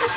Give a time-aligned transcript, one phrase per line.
[0.00, 0.12] Dames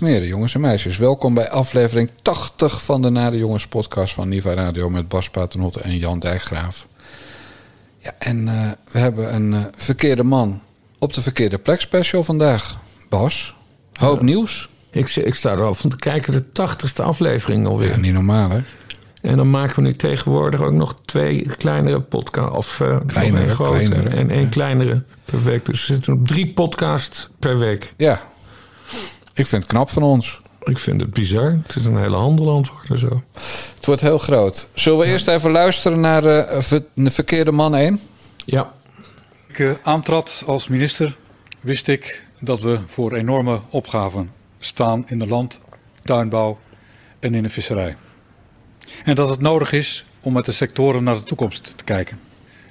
[0.00, 4.28] en heren, jongens en meisjes, welkom bij aflevering 80 van de Nade Jongens podcast van
[4.28, 6.86] Niva Radio met Bas Paternotte en Jan Dijkgraaf.
[7.98, 10.62] Ja, en uh, we hebben een uh, verkeerde man
[11.04, 12.76] op de verkeerde plek special vandaag.
[13.08, 13.54] Bas,
[13.92, 14.24] hoop ja.
[14.24, 14.68] nieuws.
[14.90, 17.90] Ik, ik sta er al van te kijken, de 80ste aflevering alweer.
[17.90, 18.60] Ja, niet normaal hè?
[19.20, 22.56] En dan maken we nu tegenwoordig ook nog twee kleinere podcasts.
[22.56, 24.48] Of uh, kleinere, een grotere kleinere, en één ja.
[24.48, 25.66] kleinere per week.
[25.66, 27.92] Dus we zitten op drie podcasts per week.
[27.96, 28.20] Ja,
[29.34, 30.40] ik vind het knap van ons.
[30.60, 31.58] Ik vind het bizar.
[31.66, 33.22] Het is een hele handel antwoorden zo.
[33.74, 34.66] Het wordt heel groot.
[34.74, 38.00] Zullen we eerst even luisteren naar uh, ver, de verkeerde man 1?
[38.44, 38.72] Ja.
[39.54, 41.16] Ik uh, aantrad als minister,
[41.60, 45.60] wist ik dat we voor enorme opgaven staan in de land,
[46.02, 46.58] tuinbouw
[47.20, 47.96] en in de visserij.
[49.04, 52.20] En dat het nodig is om met de sectoren naar de toekomst te kijken.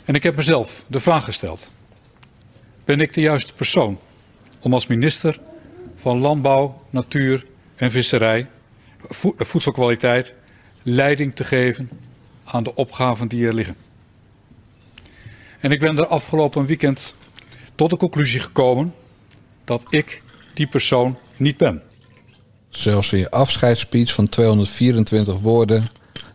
[0.05, 1.71] En ik heb mezelf de vraag gesteld:
[2.85, 3.99] ben ik de juiste persoon
[4.59, 5.39] om als minister
[5.95, 8.47] van Landbouw, Natuur en Visserij,
[9.01, 10.33] vo voedselkwaliteit,
[10.81, 11.89] leiding te geven
[12.43, 13.82] aan de opgaven die er liggen?
[15.63, 17.15] En ik ben er afgelopen weekend
[17.75, 18.93] tot de conclusie gekomen
[19.63, 20.21] dat ik
[20.53, 21.81] die persoon niet ben.
[22.69, 25.87] Zelfs in je afscheidsspeech van 224 woorden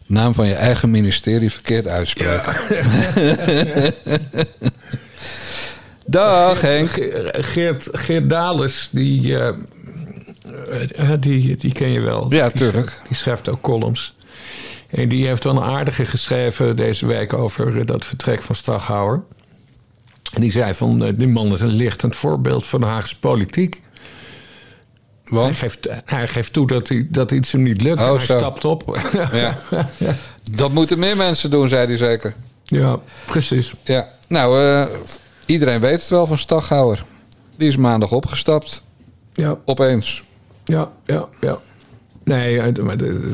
[0.07, 2.57] naam van je eigen ministerie verkeerd uitspreken.
[2.69, 4.45] Ja.
[6.07, 6.91] Dag Henk.
[7.31, 9.53] Geert, Geert Dales, die, uh,
[11.21, 12.33] die, die ken je wel.
[12.35, 13.01] Ja, tuurlijk.
[13.07, 14.15] Die schrijft ook columns.
[14.89, 19.23] En die heeft wel een aardige geschreven deze week over dat vertrek van Staghouwer.
[20.33, 23.81] En die zei van, die man is een lichtend voorbeeld van de Haagse politiek.
[25.25, 25.47] Want?
[25.47, 28.25] Hij, geeft, hij geeft toe dat, hij, dat iets hem niet lukt oh, en hij
[28.25, 28.39] zo.
[28.39, 28.99] stapt op.
[29.13, 29.29] Ja.
[29.33, 29.57] ja.
[30.53, 32.35] Dat moeten meer mensen doen, zei hij zeker.
[32.65, 33.75] Ja, precies.
[33.85, 34.87] Ja, nou, uh,
[35.47, 37.05] iedereen weet het wel van Staghouwer.
[37.57, 38.83] Die is maandag opgestapt.
[39.33, 39.57] Ja.
[39.65, 40.23] Opeens.
[40.65, 41.59] Ja, ja, ja.
[42.29, 42.61] Nee,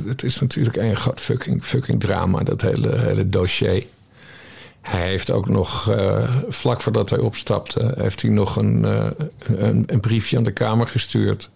[0.07, 3.85] het is natuurlijk een groot fucking, fucking drama, dat hele, hele dossier.
[4.81, 9.07] Hij heeft ook nog, uh, vlak voordat hij opstapte, heeft hij nog een, uh,
[9.87, 11.51] een, briefje aan de Kamer gestuurd.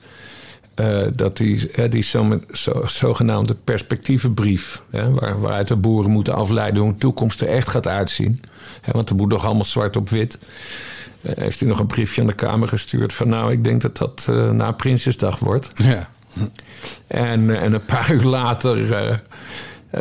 [0.74, 6.82] Uh, dat uh, die zo, zo, zogenaamde perspectievenbrief, hè, waar, waaruit de boeren moeten afleiden
[6.82, 8.40] hoe de toekomst er echt gaat uitzien.
[8.80, 10.38] Hè, want er moet nog allemaal zwart op wit.
[11.20, 14.28] Heeft hij nog een briefje aan de Kamer gestuurd van nou, ik denk dat dat
[14.52, 15.70] na Prinsjesdag wordt.
[15.74, 16.08] Ja.
[17.06, 19.20] En, en een paar uur later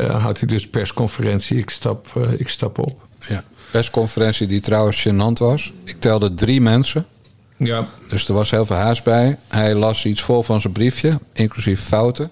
[0.07, 3.07] houdt hij dus persconferentie, ik stap, ik stap op.
[3.27, 5.73] Ja, persconferentie die trouwens gênant was.
[5.83, 7.05] Ik telde drie mensen.
[7.57, 7.87] Ja.
[8.09, 9.37] Dus er was heel veel haast bij.
[9.47, 12.31] Hij las iets voor van zijn briefje, inclusief fouten.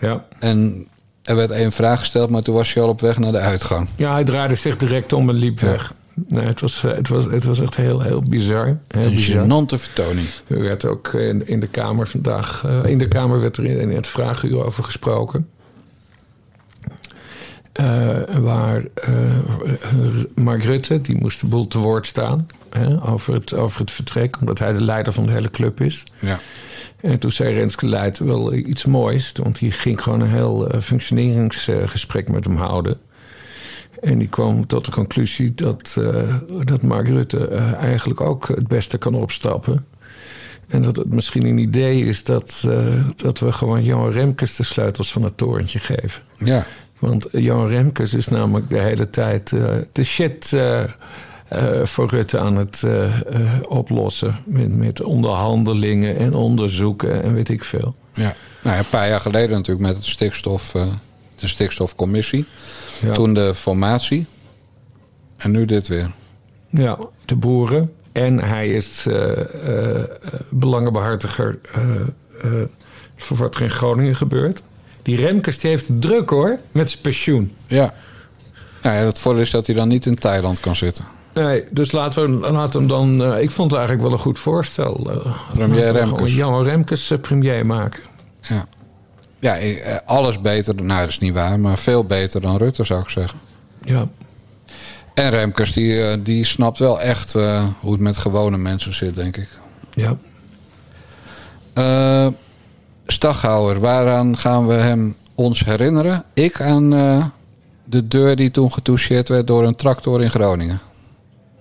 [0.00, 0.24] Ja.
[0.38, 0.88] En
[1.22, 3.88] er werd één vraag gesteld, maar toen was hij al op weg naar de uitgang.
[3.96, 5.66] Ja, hij draaide zich direct om en liep ja.
[5.66, 5.94] weg.
[6.34, 8.78] Het, was, het, was, het was echt heel, heel bizar.
[8.88, 9.44] Heel een bizar.
[9.44, 10.26] gênante vertoning.
[10.46, 12.62] Er werd ook in, in de Kamer vandaag...
[12.66, 15.48] Uh, in de Kamer werd er in, in het vraaguur over gesproken.
[17.80, 23.54] Uh, waar uh, Mark Rutte, die moest de boel te woord staan hè, over, het,
[23.54, 26.04] over het vertrek, omdat hij de leider van de hele club is.
[26.20, 26.40] Ja.
[27.00, 32.28] En toen zei Renske Leijten wel iets moois, want die ging gewoon een heel functioneringsgesprek
[32.28, 32.98] met hem houden.
[34.00, 35.96] En die kwam tot de conclusie dat,
[36.64, 37.46] dat Mark Rutte
[37.80, 39.86] eigenlijk ook het beste kan opstappen.
[40.68, 42.68] En dat het misschien een idee is dat,
[43.16, 46.22] dat we gewoon Johan Remkes de sleutels van het torentje geven.
[46.36, 46.66] Ja.
[46.98, 49.48] Want Johan Remkes is namelijk de hele tijd
[49.92, 50.56] de shit
[51.82, 52.84] voor Rutte aan het
[53.68, 54.36] oplossen.
[54.44, 57.94] Met, met onderhandelingen en onderzoeken en weet ik veel.
[58.12, 60.74] Ja, nou, een paar jaar geleden natuurlijk met het stikstof,
[61.40, 62.44] de stikstofcommissie.
[63.00, 63.12] Ja.
[63.12, 64.26] Toen de formatie.
[65.36, 66.12] En nu dit weer.
[66.68, 67.92] Ja, de boeren.
[68.12, 69.06] En hij is
[70.48, 71.58] belangenbehartiger
[73.16, 74.62] voor wat er in Groningen gebeurt.
[75.02, 77.56] Die Remkes die heeft het druk hoor, met zijn pensioen.
[77.66, 77.94] Ja.
[78.82, 81.04] Nou ja, het voordeel is dat hij dan niet in Thailand kan zitten.
[81.34, 83.36] Nee, dus laten we laten hem dan...
[83.36, 85.22] Ik vond het eigenlijk wel een goed voorstel.
[85.52, 86.34] Premier Remkes.
[86.34, 88.02] Jan Remkes premier maken.
[88.40, 88.66] Ja.
[89.40, 89.58] Ja,
[90.04, 90.74] alles beter.
[90.74, 93.38] Nou, dat is niet waar, maar veel beter dan Rutte zou ik zeggen.
[93.82, 94.08] Ja.
[95.14, 97.32] En Remkes, die, die snapt wel echt
[97.80, 99.48] hoe het met gewone mensen zit, denk ik.
[99.94, 100.16] Ja.
[103.06, 106.24] Staghouwer, waaraan gaan we hem ons herinneren?
[106.34, 107.24] Ik aan uh,
[107.84, 110.80] de deur die toen getoucheerd werd door een tractor in Groningen.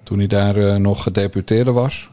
[0.04, 2.10] Toen hij daar uh, nog gedeputeerde was.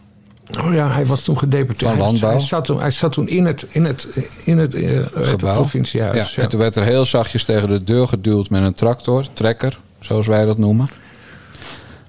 [0.64, 1.90] Oh ja, hij was toen gedeputeerd.
[1.90, 2.31] Van landbouw.
[2.31, 4.08] Hij zat toen, hij zat toen in het, in het,
[4.44, 6.34] in het, eh, het provinciehuis.
[6.34, 9.78] Ja, En toen werd er heel zachtjes tegen de deur geduwd met een tractor, trekker,
[10.00, 10.88] zoals wij dat noemen.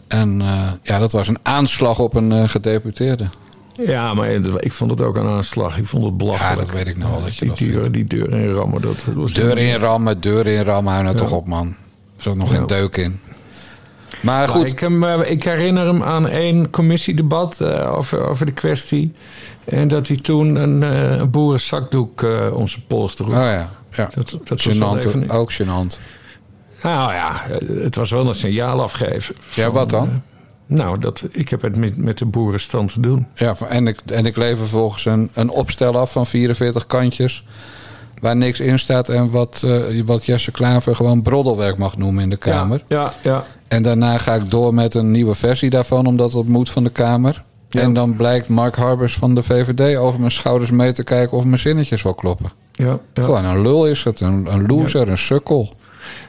[0.07, 3.25] En eh, ja, dat was een aanslag op een eh, gedeputeerde.
[3.85, 4.29] Ja, maar
[4.59, 5.77] ik vond het ook een aanslag.
[5.77, 6.59] Ik vond het belachelijk.
[6.59, 7.91] Ja, dat weet ik nou wel dat je die dat deur.
[7.91, 8.81] Die deur in rammen.
[8.81, 11.21] Dat was Deur in rammen, deur in rammen, hou nou Ja.
[11.23, 11.67] toch op man.
[12.17, 12.55] Er zat nog Ja.
[12.57, 13.19] geen deuk in.
[14.21, 18.45] Maar Nou, goed, ik, hem, eh, ik herinner hem aan één commissiedebat eh, over, over
[18.45, 19.13] de kwestie.
[19.65, 23.29] En dat hij toen een, een boerenzakdoek eh om zijn pols droeg.
[23.29, 24.09] oh ja, ja.
[24.13, 25.29] Dat, dat was even...
[25.29, 25.99] ook gênant.
[26.81, 29.35] Nou ja, het was wel een signaal afgeven.
[29.53, 30.21] Ja, wat dan?
[30.65, 33.27] nou, dat, ik heb het met, met de boerenstand te doen.
[33.33, 37.43] Ja, en ik, en ik lever volgens een, een opstel af van 44 kantjes.
[38.21, 42.29] Waar niks in staat en wat, eh, wat Jesse Klaver gewoon broddelwerk mag noemen in
[42.29, 42.83] de Kamer.
[42.87, 43.45] Ja, ja, ja.
[43.67, 46.89] En daarna ga ik door met een nieuwe versie daarvan, omdat het moet van de
[46.89, 47.43] Kamer.
[47.69, 47.81] Ja.
[47.81, 51.45] En dan blijkt Mark Harbers van de VVD over mijn schouders mee te kijken of
[51.45, 52.51] mijn zinnetjes wel kloppen.
[52.71, 53.23] ja, ja.
[53.23, 55.73] Gewoon een lul is het, een, een loser, een sukkel.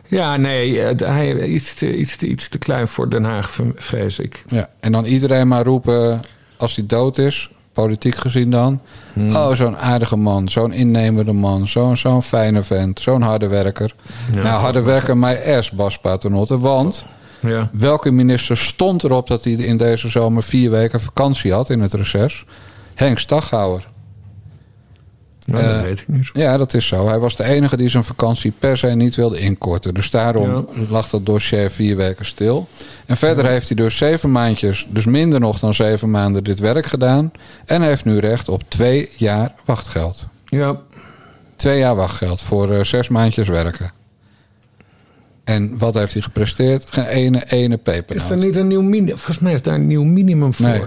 [0.06, 4.44] Ja, nee, hij iets te, iets, te, iets te klein voor Den Haag, vrees ik.
[4.46, 4.68] Ja.
[4.80, 6.20] En dan iedereen maar roepen
[6.56, 7.50] als hij dood is,
[7.82, 8.80] politiek gezien dan.
[9.12, 9.36] Hmm.
[9.36, 13.94] Oh, zo'n aardige man, zo'n innemende man, zo'n zo'n fijne vent, zo'n harde werker.
[14.34, 16.58] Ja, nou, harde werker, my ass, Bas Paternotte.
[16.58, 17.04] Want
[17.40, 21.80] Ja, welke minister stond erop dat hij in deze zomer vier weken vakantie had in
[21.80, 22.44] het reces?
[22.94, 23.84] Henk Staghouwer.
[25.48, 26.30] Nou, dat Eh, weet ik niet.
[26.32, 27.06] Ja, dat is zo.
[27.08, 29.94] Hij was de enige die zijn vakantie per se niet wilde inkorten.
[29.94, 30.64] Dus daarom Ja.
[30.88, 32.68] lag dat dossier vier weken stil.
[33.06, 36.86] En verder heeft hij dus zeven maandjes, dus minder nog dan zeven maanden, dit werk
[36.86, 37.32] gedaan.
[37.66, 40.26] En heeft nu recht op twee jaar wachtgeld.
[40.44, 40.80] Ja,
[41.56, 43.90] Twee jaar wachtgeld voor eh, zes maandjes werken.
[45.44, 46.86] En wat heeft hij gepresteerd?
[46.90, 48.24] Geen ene, ene pepernoot.
[48.24, 49.16] is er niet een nieuw minimum?
[49.16, 50.66] Volgens mij is daar een nieuw minimum voor.
[50.66, 50.82] Nee.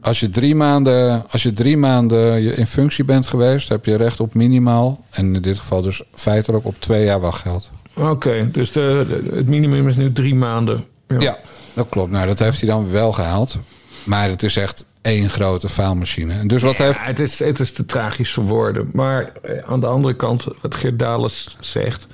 [0.00, 3.96] Als je drie maanden, als je drie maanden je in functie bent geweest, heb je
[3.96, 5.04] recht op minimaal.
[5.10, 7.70] En in dit geval dus feitelijk op twee jaar wachtgeld.
[7.96, 10.84] Oké, dus de, de- het minimum is nu drie maanden.
[11.18, 11.38] Ja,
[11.74, 12.10] dat klopt.
[12.10, 13.58] Nou, dat heeft hij dan wel gehaald.
[14.04, 16.32] Maar het is echt één grote faalmachine.
[16.32, 16.98] En dus wat Ja, heeft.
[17.06, 18.90] het, is, het is te tragisch voor woorden.
[18.92, 22.06] Maar eh, aan de andere kant, wat Geert Dales zegt...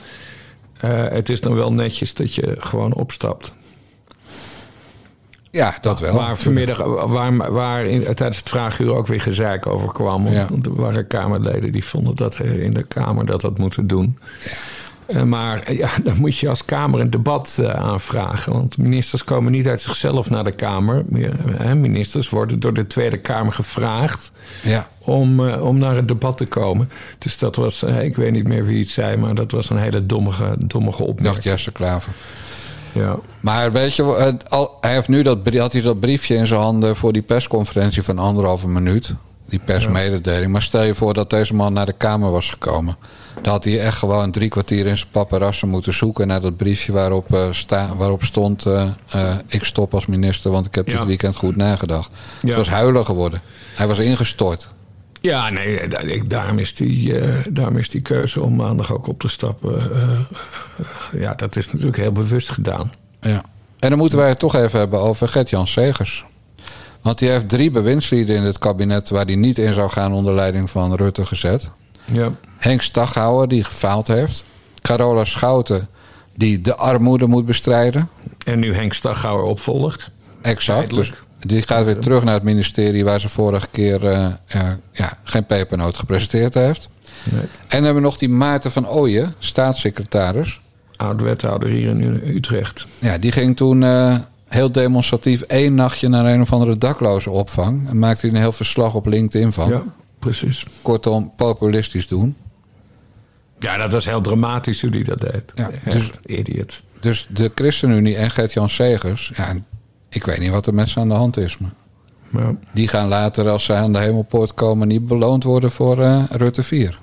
[0.80, 3.54] eh, het is dan wel netjes dat je gewoon opstapt.
[5.50, 6.14] Ja, dat wel.
[6.14, 10.24] Waar vanmiddag, waar, waar in, tijdens het vraaguur ook weer gezeik over kwam.
[10.48, 14.18] Want er waren Kamerleden die vonden dat in de Kamer dat dat moeten doen.
[15.10, 18.52] Eh, maar eh, ja, dan moet je als Kamer een debat eh, aanvragen.
[18.52, 21.04] Want ministers komen niet uit zichzelf naar de Kamer.
[21.76, 24.32] Ministers worden door de Tweede Kamer gevraagd
[24.62, 24.88] Ja.
[24.98, 26.90] om, om naar het debat te komen.
[27.18, 30.06] Dus dat was, ik weet niet meer wie het zei, maar dat was een hele
[30.06, 31.44] dommige, dommige dacht opmerking.
[31.44, 32.12] Jesse Klaver.
[32.92, 33.16] Ja.
[33.40, 36.60] Maar weet je, het- al- hij heeft nu dat, had hij dat briefje in zijn
[36.60, 39.14] handen voor die persconferentie van anderhalve minuut.
[39.48, 40.52] Die persmededeling.
[40.52, 42.96] Maar stel je voor dat deze man naar de Kamer was gekomen.
[43.42, 46.92] Dan had hij echt gewoon drie kwartier in zijn paparazzen moeten zoeken naar dat briefje
[46.92, 50.96] waarop, eh, sta, waarop stond: eh, eh, Ik stop als minister, want ik heb Ja.
[50.96, 52.10] dit weekend goed nagedacht.
[52.40, 53.40] Het was huilen geworden.
[53.74, 54.68] Hij was ingestort.
[55.20, 59.06] Ja, nee, da- ik- daarom is, die, eh, daarom is die keuze om maandag ook
[59.06, 59.92] op te stappen.
[59.94, 60.18] eh, eh,
[61.22, 62.90] ja, dat is natuurlijk heel bewust gedaan.
[63.20, 63.42] Ja.
[63.78, 66.24] En dan moeten wij het toch even hebben over Gert-Jan Segers.
[67.02, 70.34] Want die heeft drie bewindslieden in het kabinet waar hij niet in zou gaan onder
[70.34, 71.70] leiding van Rutte gezet.
[72.04, 74.44] Ja, Henk Staghouwer, die gefaald heeft.
[74.80, 75.88] Carola Schouten,
[76.34, 78.08] die de armoede moet bestrijden.
[78.46, 80.10] en nu Henk Staghouwer opvolgt.
[80.42, 80.94] Exact.
[80.94, 81.12] Dus.
[81.40, 84.28] Die gaat weer terug naar het ministerie waar ze vorige keer eh,
[84.92, 86.88] ja, geen pepernoot gepresenteerd heeft.
[87.24, 87.40] Nee.
[87.40, 90.60] En dan hebben we nog die Maarten van Ooyen, staatssecretaris.
[90.96, 92.86] Oud-wethouder hier in Utrecht.
[92.98, 94.18] Ja, die ging toen eh,
[94.48, 97.88] heel demonstratief één nachtje naar een of andere dakloze opvang.
[97.88, 99.68] En maakte hij een heel verslag op LinkedIn van.
[99.68, 99.82] Ja,
[100.18, 100.64] precies.
[100.82, 102.36] Kortom, populistisch doen.
[103.58, 105.52] Ja, dat was heel dramatisch hoe hij dat deed.
[105.54, 106.82] Ja, Echt dus- idiot.
[107.00, 109.32] Dus de ChristenUnie en Gert-Jan Segers...
[109.36, 109.56] Ja,
[110.10, 111.58] ik weet niet wat er met ze aan de hand is.
[112.28, 114.88] Maar die gaan later, als ze aan de hemelpoort komen...
[114.88, 116.98] niet beloond worden voor eh, Rutte 4.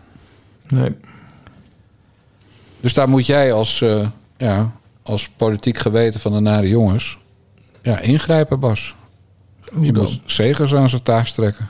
[0.68, 0.96] nee.
[2.80, 7.18] Dus daar moet jij als, eh, ja, als politiek geweten van de nare jongens...
[7.82, 8.96] Ja, ingrijpen, Bas.
[9.82, 11.70] Je moet Segers aan zijn taas trekken.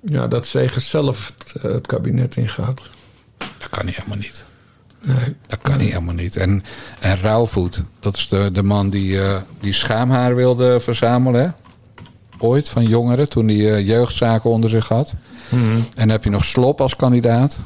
[0.00, 2.90] Ja, dat Zegers zelf het, eh, het kabinet ingaat.
[3.58, 4.44] Dat kan niet helemaal niet.
[5.06, 5.36] Nee.
[5.46, 6.36] Dat kan niet helemaal niet.
[6.36, 6.64] En,
[7.00, 11.42] en Rauwvoet, dat is de, de man die, eh, die schaamhaar wilde verzamelen.
[11.42, 11.48] hè?
[12.38, 15.14] Ooit van jongeren, toen hij eh, jeugdzaken onder zich had.
[15.48, 15.64] Mhm.
[15.74, 17.60] En dan heb je nog Slop als kandidaat.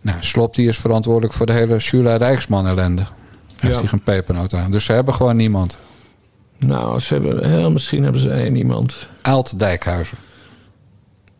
[0.00, 3.06] Nou, Slop die is verantwoordelijk voor de hele Shula Rijksman ellende.
[3.56, 3.80] Heeft Ja.
[3.80, 4.70] hij geen pepernoot aan.
[4.70, 5.78] Dus ze hebben gewoon niemand.
[6.58, 9.08] Nou, ze hebben, heel, misschien hebben ze één iemand.
[9.22, 10.18] Aalt Dijkhuizen.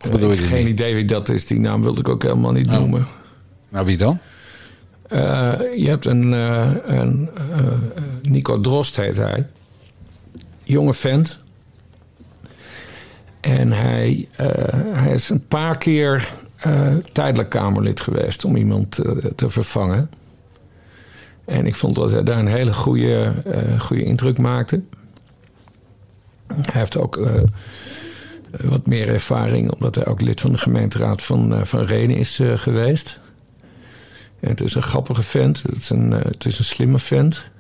[0.01, 0.73] Of bedoel je Geen niet?
[0.73, 1.47] idee wie dat is.
[1.47, 2.73] Die naam wilde ik ook helemaal niet Oh.
[2.73, 3.07] noemen.
[3.69, 4.19] Nou, wie dan?
[5.09, 7.67] Eh, je hebt een, eh, een eh,
[8.23, 9.47] Nico Drost heet hij.
[10.63, 11.45] Jonge vent.
[13.41, 14.29] En hij,
[14.93, 16.29] hij is een paar keer
[17.13, 19.01] tijdelijk Kamerlid geweest om iemand
[19.37, 20.11] te vervangen.
[21.45, 23.33] En ik vond dat hij daar een hele goede,
[23.79, 24.83] goede indruk maakte.
[26.47, 27.29] Hij heeft ook
[28.65, 33.21] wat meer ervaring, omdat hij ook lid van de gemeenteraad van, van Renen is geweest.
[34.49, 35.63] Het is een grappige vent.
[35.63, 37.51] Het is een, eh, het is een slimme vent.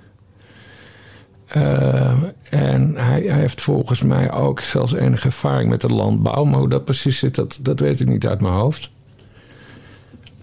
[1.46, 2.12] Eh,
[2.50, 6.44] en hij, hij heeft volgens mij ook zelfs enige ervaring met de landbouw.
[6.44, 8.90] Maar hoe dat precies zit, dat, dat weet ik niet uit mijn hoofd.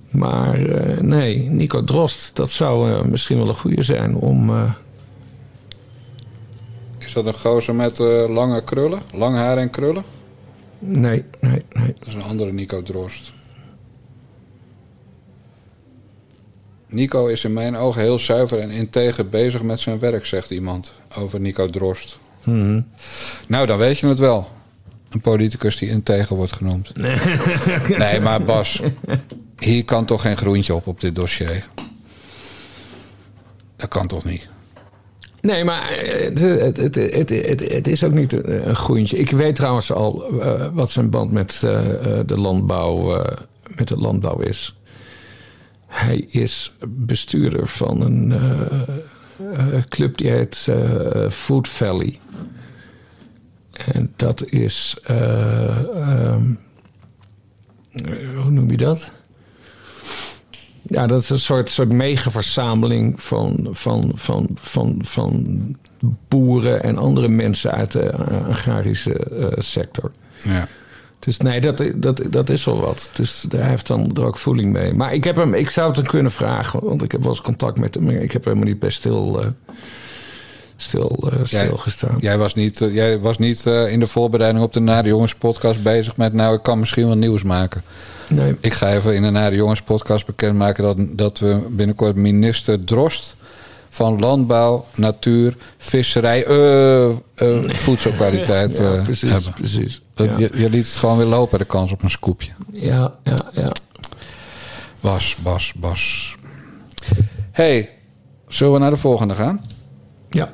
[0.10, 4.52] Maar eh, nee, Nico Drost, dat zou misschien wel een goede zijn om...
[6.98, 7.98] Is dat een gozer met
[8.30, 9.02] lange krullen?
[9.12, 10.04] Lang haar en krullen?
[10.80, 11.94] nee, nee, nee.
[12.00, 13.34] Dat is een andere Nico Drost.
[16.94, 20.94] Nico is in mijn ogen heel zuiver en integer bezig met zijn werk, zegt iemand
[21.18, 22.18] over Nico Drost.
[22.44, 22.82] Mhm.
[23.48, 24.48] Nou, dan weet je het wel.
[25.10, 26.92] Een politicus die integer wordt genoemd.
[27.98, 28.82] Nee, maar Bas,
[29.60, 31.68] hier kan toch geen groentje op op dit dossier?
[33.76, 34.48] Dat kan toch niet?
[35.42, 39.18] Nee, maar eh, het, het, het, het, het, is ook niet een een groentje.
[39.18, 43.38] Ik weet trouwens al eh, wat zijn band met, eh, eh, de landbouw, eh,
[43.76, 44.76] met de landbouw is.
[45.94, 48.82] Hij is bestuurder van een eh,
[49.78, 52.20] eh, club die heet eh, Food Valley.
[53.94, 54.98] En dat is.
[55.04, 56.54] eh, ehm,
[57.92, 59.12] eh, hoe noem je dat?
[60.82, 65.78] Ja, dat is een soort, soort megaverzameling van, van, van, van, van
[66.28, 68.14] boeren en andere mensen uit de
[68.48, 70.12] agrarische sector.
[70.44, 70.68] Ja.
[71.26, 73.10] Dus nee, dat, dat, dat is wel wat.
[73.14, 74.94] Dus hij heeft dan er ook voeling mee.
[74.94, 77.42] Maar ik, heb hem, ik zou het hem kunnen vragen, want ik heb wel eens
[77.42, 78.04] contact met hem.
[78.04, 79.48] Maar ik heb helemaal niet bij stil, eh,
[80.76, 82.16] stil, eh, Jij- stilgestaan.
[82.20, 85.84] Jij was niet, eh, jij was niet in de voorbereiding op de Nare Jongens podcast
[85.84, 86.34] bezig met...
[86.34, 87.82] nou, ik kan misschien wel nieuws maken.
[88.30, 88.56] Nee.
[88.60, 90.84] Ik ga even in de Nare Jongens podcast bekendmaken...
[90.84, 93.36] dat, dat we binnenkort minister Drost
[93.94, 96.46] van Landbouw, Natuur, Visserij...
[96.46, 97.16] eh, eh,
[97.70, 99.54] voedselkwaliteit Ja, eh, precies, hebben.
[99.54, 100.02] precies.
[100.14, 100.38] Dat, Ja.
[100.38, 102.52] je, je liet het gewoon weer lopen, de kans op een scoopje.
[102.72, 103.72] Ja, ja, ja.
[105.02, 106.36] Bas, Bas, Bas.
[107.52, 107.90] hey,
[108.48, 109.62] zullen we naar de volgende gaan?
[110.30, 110.54] ja.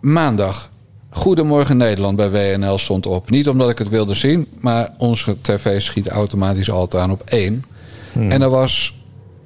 [0.00, 0.70] Maandag.
[1.10, 3.30] Goedemorgen Nederland bij WNL stond op.
[3.30, 7.64] Niet omdat ik het wilde zien, maar onze tv schiet automatisch altijd aan op één.
[8.12, 8.94] En er was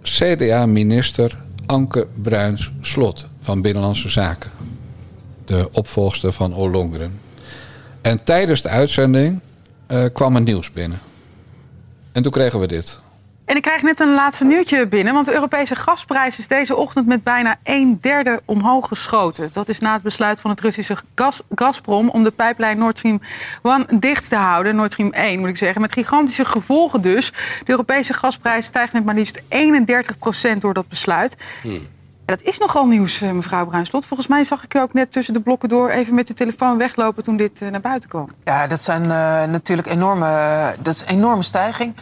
[0.03, 4.51] CDA-minister Anke Bruins Slot van Binnenlandse Zaken.
[5.45, 7.21] De opvolgster van Ollongren.
[8.01, 9.41] En tijdens de uitzending
[9.87, 10.99] eh, kwam er nieuws binnen.
[12.13, 12.99] En toen kregen we dit.
[13.49, 15.15] En ik krijg net een laatste nieuwtje binnen.
[15.15, 19.51] Want de Europese gasprijs is deze ochtend met bijna een derde omhoog geschoten.
[19.53, 23.21] Dat is na het besluit van het Russische gas, Gazprom om de pijplijn Nord Stream
[23.63, 24.77] 1 dicht te houden.
[24.77, 25.81] Nord Stream 1 moet ik zeggen.
[25.81, 27.31] Met gigantische gevolgen dus.
[27.65, 31.37] De Europese gasprijs stijgt met maar liefst 31 procent door dat besluit.
[32.25, 34.07] Dat is nogal nieuws, eh, mevrouw Bruinslot.
[34.07, 36.79] Volgens mij zag ik u ook net tussen de blokken door even met de telefoon
[36.79, 38.29] weglopen toen dit eh, naar buiten kwam.
[38.45, 41.95] Ja, dat zijn eh, natuurlijk enorme, dat is een enorme stijging.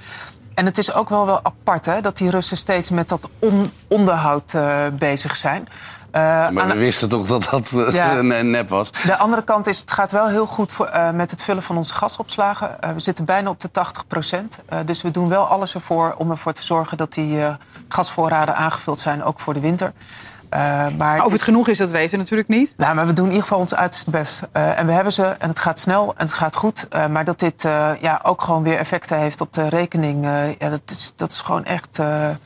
[0.56, 3.72] En het is ook wel wel apart hè, dat die Russen steeds met dat on-
[3.88, 5.68] onderhoud eh, bezig zijn.
[6.10, 8.22] Eh, Maar we wisten toch dat dat eh, Ja.
[8.42, 8.90] nep was.
[9.04, 11.94] de andere kant is, het gaat wel heel goed voor, met het vullen van onze
[11.94, 12.76] gasopslagen.
[12.94, 14.58] We zitten bijna op de 80 procent.
[14.84, 17.42] dus we doen wel alles ervoor om ervoor te zorgen dat die
[17.88, 19.92] gasvoorraden aangevuld zijn, ook voor de winter.
[20.50, 22.74] Eh, maar Of het is- genoeg is, dat weten we natuurlijk niet.
[22.76, 24.42] nou, maar we doen in ieder geval ons uiterste best.
[24.52, 26.86] Eh, en we hebben ze en het gaat snel en het gaat goed.
[26.88, 27.62] Eh, maar dat dit
[28.00, 30.24] ja, ook gewoon weer effecten heeft op de rekening...
[30.58, 32.36] ja, dat, is, dat is gewoon echt Ja,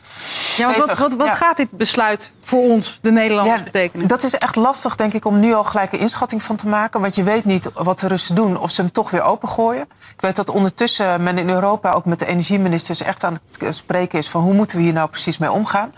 [0.56, 1.34] want wat, wat, wat Ja.
[1.34, 4.06] gaat dit besluit voor ons, de Nederlanders, Ja, betekenen?
[4.06, 7.00] Dat is echt lastig, denk ik, om nu al gelijk een inschatting van te maken.
[7.00, 9.88] Want je weet niet wat de Russen doen, of ze hem toch weer opengooien.
[10.20, 13.70] Ik weet dat ondertussen men in Europa ook met de energieministers echt aan het eh,
[13.70, 15.92] spreken is van hoe moeten we hier nou precies mee omgaan.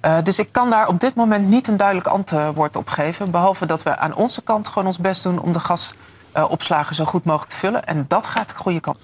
[0.00, 3.30] Eh, dus ik kan daar op dit moment niet een duidelijk antwoord op geven.
[3.30, 7.24] Behalve dat we aan onze kant gewoon ons best doen om de gasopslagen zo goed
[7.24, 7.84] mogelijk te vullen.
[7.84, 8.98] En dat gaat de goede kant.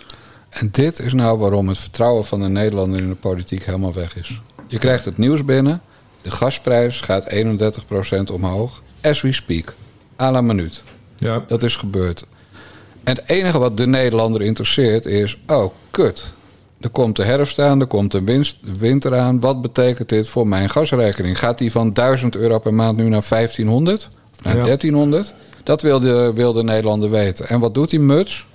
[0.49, 4.17] En dit is nou waarom het vertrouwen van de Nederlander in de politiek helemaal weg
[4.17, 4.41] is.
[4.67, 5.83] Je krijgt het nieuws binnen.
[6.23, 8.83] De gasprijs gaat 31% omhoog.
[9.03, 9.75] As we speak.
[10.17, 10.83] À la minuut.
[11.17, 11.45] Ja.
[11.47, 12.27] Dat is gebeurd.
[13.09, 15.39] En het enige wat de Nederlander interesseert is...
[15.47, 16.25] Oh, kut.
[16.81, 19.41] Er komt de herfst aan, er komt de winst- winter aan.
[19.41, 21.39] Wat betekent dit voor mijn gasrekening?
[21.39, 24.09] Gaat die van 1000 euro per maand nu naar 1500?
[24.33, 24.63] Of naar Ja.
[24.63, 25.33] 1300?
[25.65, 27.49] Dat wil de, wil de Nederlander weten.
[27.49, 28.47] En wat doet die muts?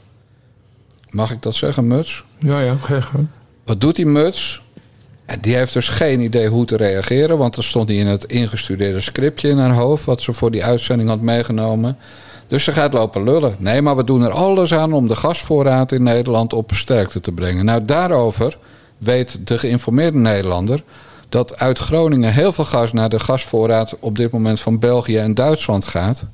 [1.10, 2.24] Mag ik dat zeggen, muts?
[2.40, 3.00] Ja, ja, ga.
[3.66, 4.62] Wat doet die muts?
[5.26, 7.38] En die heeft dus geen idee hoe te reageren.
[7.38, 10.06] Want er stond niet in het ingestudeerde scriptje in haar hoofd.
[10.06, 11.98] wat ze voor die uitzending had meegenomen.
[12.54, 13.56] Dus ze gaat lopen lullen.
[13.58, 17.32] Nee, maar we doen er alles aan om de gasvoorraad in Nederland op sterkte te
[17.32, 17.66] brengen.
[17.66, 18.58] Nou, daarover
[18.98, 20.84] weet de geïnformeerde Nederlander.
[21.30, 25.34] dat uit Groningen heel veel gas naar de gasvoorraad op dit moment van België en
[25.34, 26.26] Duitsland gaat.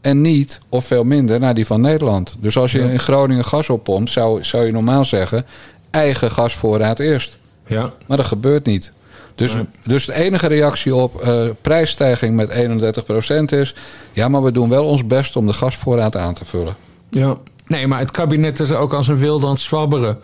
[0.00, 2.36] En niet, of veel minder, naar die van Nederland.
[2.40, 5.46] Dus als je in Groningen gas oppompt, zou, zou je normaal zeggen:
[5.90, 7.38] eigen gasvoorraad eerst.
[7.66, 7.92] Ja.
[8.06, 8.92] Maar dat gebeurt niet.
[9.34, 9.66] Dus, Nee.
[9.84, 13.74] dus de enige reactie op eh, prijsstijging met 31% is...
[14.12, 16.76] ja, maar we doen wel ons best om de gasvoorraad aan te vullen.
[17.10, 17.36] Ja,
[17.66, 20.18] nee, maar het kabinet is ook als een wilde aan het zwabberen.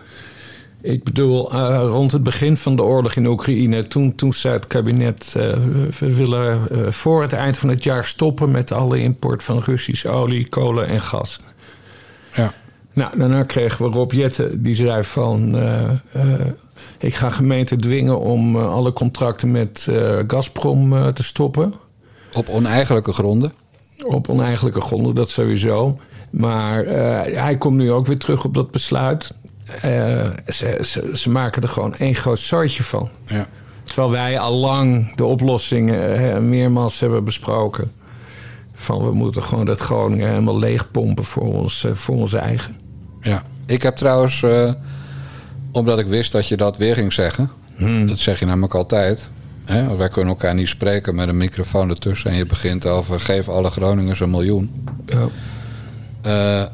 [0.83, 4.67] Ik bedoel, eh, rond het begin van de oorlog in Oekraïne, toen, toen zei het
[4.67, 5.53] kabinet: eh,
[5.99, 10.49] we willen voor het eind van het jaar stoppen met alle import van Russisch olie,
[10.49, 11.41] kolen en gas.
[12.33, 12.53] Ja.
[12.93, 15.57] Nou, daarna kregen we Rob Jetten, die zei van...
[15.57, 16.47] eh, eh,
[16.99, 19.89] ik ga gemeenten dwingen om eh, alle contracten met
[20.27, 21.75] Gazprom te stoppen.
[22.33, 23.53] Op oneigenlijke gronden.
[24.07, 25.99] Op oneigenlijke gronden, dat sowieso.
[26.31, 26.85] Maar
[27.35, 29.35] hij komt nu ook weer terug op dat besluit.
[30.47, 33.09] Ze, ze, ze maken er gewoon één groot soortje van.
[33.27, 33.47] Ja.
[33.85, 37.93] Terwijl wij al lang de oplossingen meermaals hebben besproken.
[38.81, 42.77] Van we moeten gewoon dat Groningen helemaal leegpompen voor ons, eh, voor ons eigen.
[43.21, 43.43] ja.
[43.67, 44.73] Ik heb trouwens, eh,
[45.73, 47.51] omdat ik wist dat je dat weer ging zeggen...
[48.07, 49.29] dat zeg je namelijk altijd...
[49.65, 49.87] Hè?
[49.87, 52.31] want Wij kunnen elkaar niet spreken met een microfoon ertussen...
[52.31, 54.85] en je begint over geef alle Groningers een miljoen.
[55.07, 55.29] Ja.
[56.23, 56.67] Eh,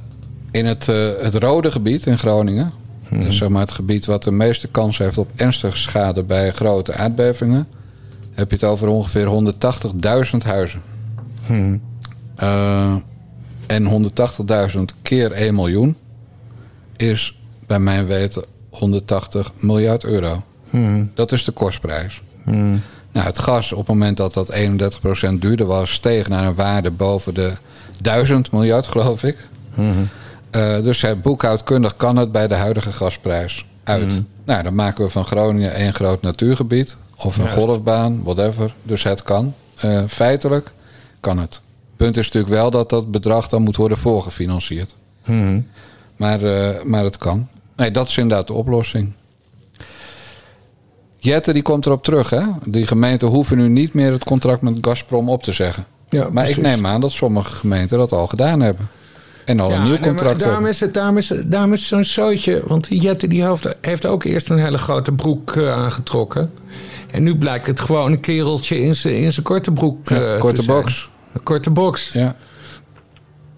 [0.51, 0.87] in het,
[1.21, 2.73] het rode gebied in Groningen...
[3.11, 6.23] dus zeg maar het gebied wat de meeste kans heeft op ernstige schade...
[6.23, 7.67] bij grote aardbevingen...
[8.35, 9.53] heb je het over ongeveer
[10.33, 10.83] 180.000 huizen.
[12.37, 12.95] Eh,
[13.67, 14.11] en
[14.77, 15.97] 180.000 keer 1 miljoen...
[16.97, 20.43] is bij mijn weten 180 miljard euro.
[21.15, 22.23] Dat is de kostprijs.
[23.13, 26.91] Nou, het gas, op het moment dat dat 31% duurder was, steeg naar een waarde
[26.91, 27.53] boven de
[28.01, 29.37] 1000 miljard, geloof ik.
[30.51, 34.21] Eh, dus boekhoudkundig kan het bij de huidige gasprijs uit.
[34.45, 37.59] Nou, dan maken we van Groningen één groot natuurgebied of een Juist.
[37.59, 38.75] golfbaan, whatever.
[38.83, 39.55] Dus het kan.
[39.77, 40.73] Eh, feitelijk
[41.21, 41.61] kan het.
[41.97, 44.95] Punt is natuurlijk wel dat dat bedrag dan moet worden voorgefinancierd.
[46.17, 47.49] Maar, eh, maar het kan.
[47.77, 49.13] Nee, dat is inderdaad de oplossing.
[51.19, 52.43] Jette die komt erop terug, hè?
[52.65, 55.85] Die gemeenten hoeven nu niet meer het contract met Gazprom op te zeggen.
[56.09, 56.57] Ja, maar precies.
[56.57, 58.89] ik neem aan dat sommige gemeenten dat al gedaan hebben.
[59.45, 60.71] En al een nieuw nee, contract daarom hebben.
[60.71, 62.63] is het, daarom is, het- daarom is zo'n zootje.
[62.67, 66.51] Want Jette die heeft, heeft ook eerst een hele grote broek eh, aangetrokken.
[67.11, 70.65] En nu blijkt het gewoon een kereltje in zijn korte broek Ja, eh, te korte
[70.65, 71.09] box.
[71.37, 72.13] Een korte box.
[72.13, 72.37] Ja.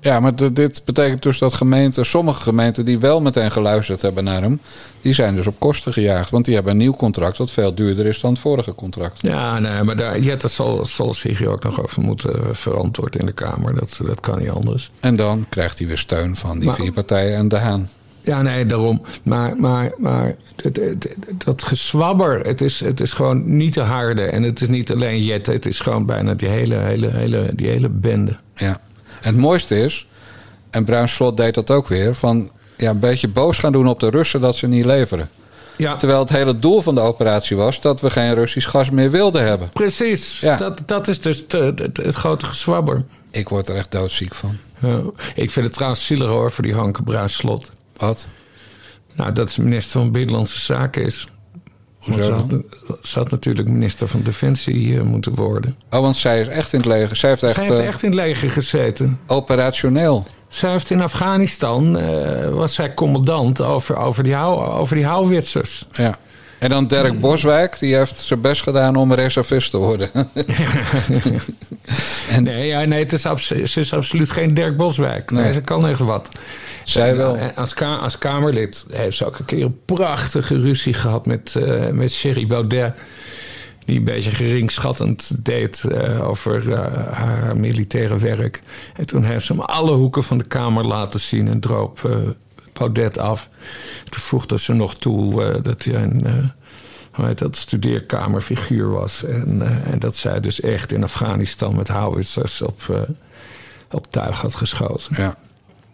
[0.01, 4.43] Ja, maar dit betekent dus dat gemeenten, sommige gemeenten die wel meteen geluisterd hebben naar
[4.43, 4.61] hem,
[5.01, 6.31] die zijn dus op kosten gejaagd.
[6.31, 9.21] Want die hebben een nieuw contract dat veel duurder is dan het vorige contract.
[9.23, 13.33] Ja, nee, maar daar, Jette zal, zal zich ook nog over moeten verantwoorden in de
[13.33, 13.75] Kamer.
[13.75, 14.91] Dat, dat kan niet anders.
[15.01, 17.89] En dan krijgt hij weer steun van die Maar- vier partijen en de Haan.
[18.29, 19.03] Ja, nee, daarom.
[19.23, 21.15] Maar, maar, maar het, het-
[21.45, 24.23] dat gezwabber, het is, het is gewoon niet te harde.
[24.23, 27.69] En het is niet alleen Jette, het is gewoon bijna die hele, hele, hele, die
[27.69, 28.37] hele bende.
[28.55, 28.79] Ja.
[29.21, 30.07] En het mooiste is,
[30.71, 34.01] en Bruin Slot deed dat ook weer, van ja, een beetje boos gaan doen op
[34.01, 35.29] de Russen dat ze niet leveren.
[35.77, 39.11] Ja, Terwijl het hele doel van de operatie was dat we geen Russisch gas meer
[39.11, 39.69] wilden hebben.
[39.73, 40.41] precies.
[40.41, 40.57] Ja.
[40.57, 43.05] Dat, dat is dus het, het, het- het grote gezwabber.
[43.31, 44.57] Ik word er echt doodziek van.
[44.81, 45.01] Ja.
[45.35, 47.71] Ik vind het trouwens zielig hoor voor die Hanke Bruinslot.
[47.99, 48.27] Wat?
[49.15, 51.29] Nou, dat ze minister van Binnenlandse Zaken is.
[51.99, 52.47] Hoezo
[53.03, 55.77] ze had, natuurlijk minister van Defensie eh, moeten worden.
[55.91, 57.17] Oh, want zij is echt in het leger.
[57.17, 59.21] Zij heeft echt, Zij heeft eh, echt in het leger gezeten.
[59.27, 60.27] operationeel.
[60.49, 65.87] Zij heeft in Afghanistan, eh, was zij commandant over, over, die, hou, over die houwitsers.
[65.93, 66.19] Ja.
[66.59, 70.11] En dan Dirk Boswijk, die heeft zijn best gedaan om reservist te worden.
[72.41, 75.31] Nee, ja, nee het is abso- ze is absoluut geen Dirk Boswijk.
[75.31, 75.53] Nee, Nee.
[75.53, 76.29] ze kan echt wat.
[76.91, 77.37] Zij wel.
[77.37, 81.57] En als, ka- als Kamerlid heeft ze ook een keer een prachtige ruzie gehad met,
[81.57, 82.95] eh met Sherry Baudet.
[83.85, 88.61] Die een beetje geringschattend deed eh, over eh, haar militaire werk.
[88.97, 92.17] En toen heeft ze hem alle hoeken van de Kamer laten zien en droop eh,
[92.73, 93.49] Baudet af.
[94.09, 96.25] Toen voegde ze nog toe eh, dat hij een
[97.13, 99.25] eh, dat, studeerkamerfiguur was.
[99.25, 103.01] En, eh, en dat zij dus echt in Afghanistan met howitzers op, eh,
[103.91, 105.17] op tuig had geschoten.
[105.23, 105.35] Ja.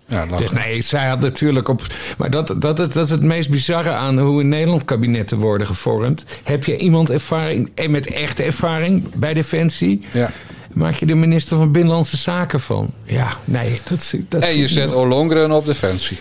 [0.09, 0.27] Ja.
[0.27, 1.83] Dus nee, zij had natuurlijk op.
[2.19, 5.67] Maar dat, dat, is, dat is het meest bizarre aan hoe in Nederland kabinetten worden
[5.67, 6.25] gevormd.
[6.45, 10.07] Heb je iemand ervaring, en met echte ervaring bij Defensie?
[10.13, 10.31] Ja.
[10.73, 12.91] maak je de minister van Binnenlandse Zaken van.
[13.05, 16.19] Ja, nee, dat, is- dat En je zet Ollongren op defensie.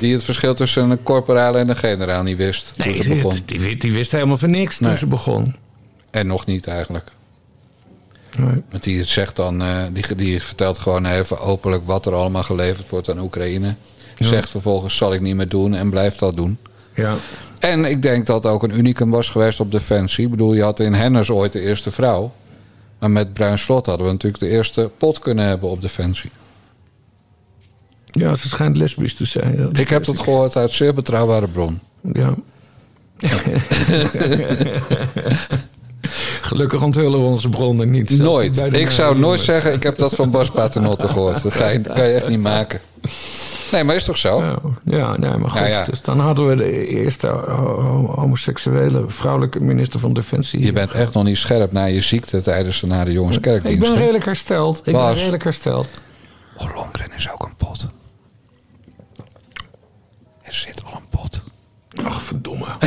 [0.00, 3.76] Die het verschil tussen een corporaal en een generaal niet wist Nee, die, die, die,
[3.76, 4.98] die wist helemaal van niks toen Nee.
[4.98, 5.54] ze begon.
[6.10, 7.10] En nog niet eigenlijk.
[8.36, 8.62] Nee.
[8.70, 12.88] Want die zegt dan, eh, die, die vertelt gewoon even openlijk wat er allemaal geleverd
[12.88, 13.74] wordt aan Oekraïne.
[14.18, 16.58] Zegt vervolgens zal ik niet meer doen en blijft dat doen.
[16.94, 17.14] Ja.
[17.58, 20.24] En ik denk dat ook een unicum was geweest op defensie.
[20.24, 22.32] Ik bedoel, je had in Hennis ooit de eerste vrouw.
[22.98, 26.30] Maar met Bruin Slot hadden we natuurlijk de eerste pot kunnen hebben op defensie.
[28.04, 29.56] ja, ze schijnt lesbisch te zijn.
[29.56, 31.80] Ja, Ik heb dat gehoord uit zeer betrouwbare bron.
[32.12, 32.34] Ja.
[36.40, 38.10] Gelukkig onthullen we onze bronnen niet.
[38.18, 38.56] Nooit.
[38.56, 41.42] bij de Ik zou nooit zeggen, ik heb dat van Bas Paternotte gehoord.
[41.42, 42.80] Dat ga je, kan je echt niet maken.
[43.72, 44.42] Nee, maar is toch zo?
[44.42, 45.66] Ja, ja, nee, maar goed.
[45.68, 45.84] Ja.
[45.84, 50.64] Dus dan hadden we de eerste ho- homoseksuele vrouwelijke minister van Defensie.
[50.64, 53.42] Je bent echt nog niet scherp na je ziekte tijdens de Nare Jongens Ik
[53.80, 54.80] ben redelijk hersteld.
[54.84, 55.06] Ik Bas.
[55.06, 55.88] ben redelijk hersteld.
[56.56, 57.88] Ollongren is ook een pot.
[60.42, 61.40] Er zit wel een pot.
[62.04, 62.66] Ach, verdomme.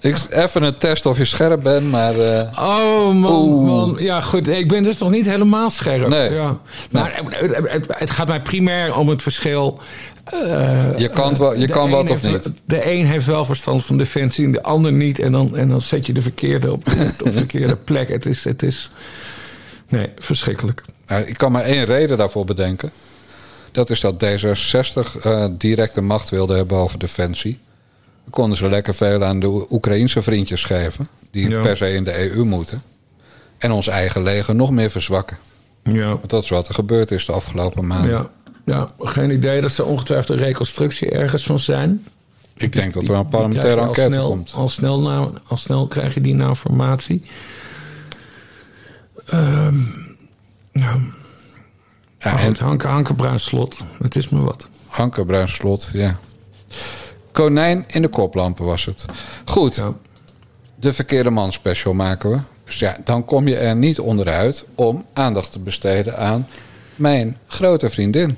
[0.00, 2.18] Ik, even een test of je scherp bent, maar...
[2.18, 3.66] eh, Oh man, Oeh.
[3.66, 3.96] man.
[3.98, 4.48] Ja, goed.
[4.48, 6.08] Ik ben dus nog niet helemaal scherp.
[6.08, 6.32] Nee.
[6.32, 6.58] Ja.
[6.90, 9.80] Maar het, het- het gaat mij primair om het verschil.
[10.24, 12.54] eh, je kan, wel, je kan wat of heeft- niet.
[12.64, 15.18] De een heeft wel verstand van defensie en de ander niet.
[15.18, 16.86] En dan, en dan zet je de verkeerde op,
[17.18, 18.08] op de verkeerde plek.
[18.08, 18.90] Het is, het is.
[19.88, 20.82] Nee, verschrikkelijk.
[21.06, 22.90] Nou, ik kan maar één reden daarvoor bedenken.
[23.76, 27.58] Dat is dat D66 eh, directe macht wilde hebben over defensie.
[28.22, 31.08] Dan konden ze lekker veel aan de Oe- Oekraïense vriendjes geven.
[31.30, 31.60] Die Ja.
[31.60, 32.82] per se in de EU moeten.
[33.58, 35.36] En ons eigen leger nog meer verzwakken.
[35.82, 36.08] Ja.
[36.08, 38.10] Want dat is wat er gebeurd is de afgelopen maanden.
[38.10, 38.30] Ja.
[38.64, 42.04] ja, geen idee dat ze ongetwijfeld een reconstructie ergens van zijn.
[42.56, 44.52] Ik denk dat er een parlementaire enquête snel, komt.
[44.54, 47.22] Al snel, na, al snel krijg je die na informatie.
[49.26, 49.74] Ehm
[50.72, 50.96] ja.
[52.18, 53.84] Ja, Maar en Bruinslot.
[54.02, 54.68] Het is me wat.
[54.88, 56.16] Anke Bruinslot, ja.
[57.32, 59.04] Konijn in de koplampen was het.
[59.44, 59.92] Goed, Ja.
[60.74, 62.38] de verkeerde man special maken we.
[62.64, 66.46] Dus ja, dan kom je er niet onderuit om aandacht te besteden aan
[66.94, 68.36] mijn grote vriendin.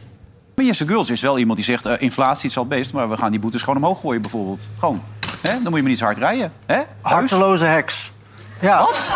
[0.55, 1.87] Minister Guls is wel iemand die zegt...
[1.87, 4.69] eh, inflatie is al best, maar we gaan die boetes gewoon omhoog gooien bijvoorbeeld.
[4.79, 5.03] Gewoon.
[5.41, 5.51] Hè?
[5.53, 6.53] Dan moet je maar niet zo hard rijden.
[6.67, 6.81] Hè?
[7.01, 8.13] Harteloze heks.
[8.61, 8.79] Ja.
[8.79, 9.15] Wat?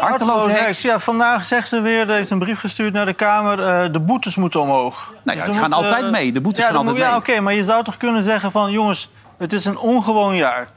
[0.00, 0.82] Harteloze heks.
[0.82, 4.00] Ja, vandaag zegt ze weer, er is een brief gestuurd naar de Kamer, eh, de
[4.00, 5.12] boetes moeten omhoog.
[5.24, 6.32] Nou ja, Dus die er gaan moet, altijd eh, mee.
[6.32, 7.12] De boetes ja, gaan altijd moet- mee.
[7.12, 10.68] Ja, oké, maar je zou toch kunnen zeggen van, jongens, het is een ongewoon jaar.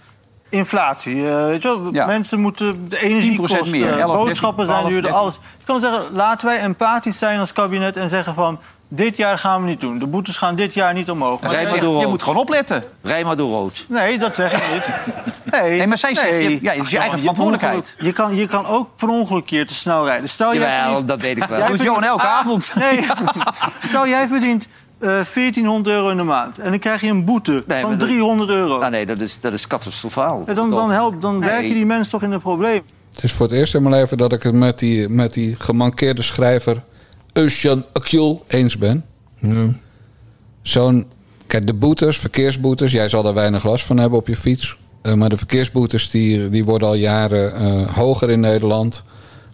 [0.50, 2.06] Inflatie, eh, weet je wel, Ja.
[2.06, 5.40] mensen moeten de energiekosten, 10% meer, 11, boodschappen 13, zijn duurder, 12, alles.
[5.58, 8.60] Je kan zeggen, laten wij empathisch zijn als kabinet en zeggen van,
[8.94, 9.98] dit jaar gaan we niet doen.
[10.00, 11.42] De boetes gaan dit jaar niet omhoog.
[11.42, 12.84] Maar je moet gewoon opletten.
[13.02, 13.86] Rij maar door rood.
[13.90, 14.86] Nee, dat zeg ik niet.
[15.62, 17.96] Nee, Nee, maar zij zegt, je- ja, het is je eigen verantwoordelijkheid.
[18.00, 20.30] Je kan, je kan ook per ongeluk keer te snel rijden.
[20.30, 21.58] Stel jij verdient- dat weet ik wel.
[21.58, 22.76] jij doet Johan elke Ah, avond.
[22.80, 23.06] Nee.
[23.84, 24.68] Stel jij verdient
[25.00, 26.60] eh 1400 euro in de maand.
[26.60, 28.78] En dan krijg je een boete Nee, van dat- 300 euro.
[28.80, 30.44] Nou, nee, dat is, dat is catastrofaal.
[30.46, 31.50] En dan, dan, helpt, dan Nee.
[31.50, 32.82] werk je die mensen toch in het probleem.
[33.14, 35.56] Het is voor het eerst in mijn leven dat ik het met die, met die
[35.60, 36.84] gemankeerde schrijver
[37.34, 39.06] Eusjan Akjul eens ben.
[40.62, 41.06] Zo'n,
[41.48, 44.78] kijk, de boetes, verkeersboetes, jij zal daar weinig last van hebben op je fiets.
[45.02, 49.04] Eh, maar de verkeersboetes die, die worden al jaren eh, hoger in Nederland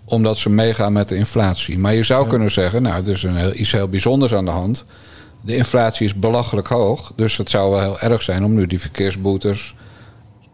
[0.09, 1.79] omdat ze meegaan met de inflatie.
[1.79, 4.51] Maar je zou kunnen zeggen, nou, er is een heel, iets heel bijzonders aan de
[4.51, 4.85] hand.
[5.41, 8.79] De inflatie is belachelijk hoog, dus het zou wel heel erg zijn om nu die
[8.79, 9.75] verkeersboetes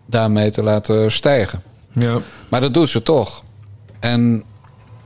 [0.05, 1.63] daarmee te laten stijgen.
[1.91, 2.17] Ja.
[2.49, 3.43] Maar dat doet ze toch.
[3.99, 4.43] En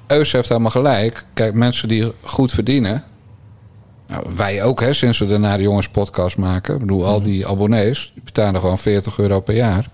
[0.08, 1.26] Eus heeft helemaal gelijk.
[1.34, 3.04] Kijk, mensen die goed verdienen.
[4.08, 6.74] Nou, wij ook, hè, sinds we de Nare Jongens podcast maken.
[6.74, 9.90] Ik bedoel, al die abonnees die betalen gewoon 40 euro per jaar.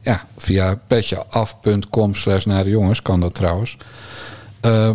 [0.00, 3.76] Ja, via petjeaf.com slash Nare Jongens kan dat trouwens.
[4.60, 4.90] Eh,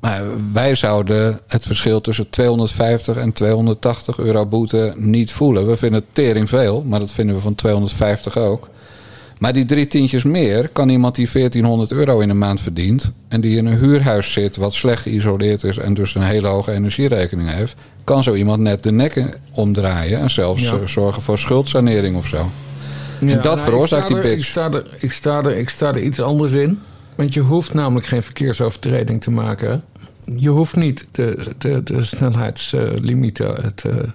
[0.00, 5.66] maar wij zouden het verschil tussen 250 en 280 euro boete niet voelen.
[5.66, 8.68] We vinden het tering veel, maar dat vinden we van 250 ook.
[9.40, 13.12] Maar die drie tientjes meer kan iemand die 1400 euro in een maand verdient.
[13.28, 15.76] en die in een huurhuis zit wat slecht geïsoleerd is.
[15.78, 17.74] en dus een hele hoge energierekening heeft.
[18.04, 20.18] kan zo iemand net de nekken omdraaien.
[20.20, 20.72] en zelfs Ja.
[20.72, 22.50] eh, zorgen voor schuldsanering of zo.
[23.20, 24.36] Ja, dat nou, veroorzaakt die biks.
[24.38, 26.78] Ik sta, er, ik, sta er, ik sta er iets anders in.
[27.14, 29.82] Want je hoeft namelijk geen verkeersovertreding te maken.
[30.36, 34.08] Je hoeft niet de, de, de snelheidslimieten te,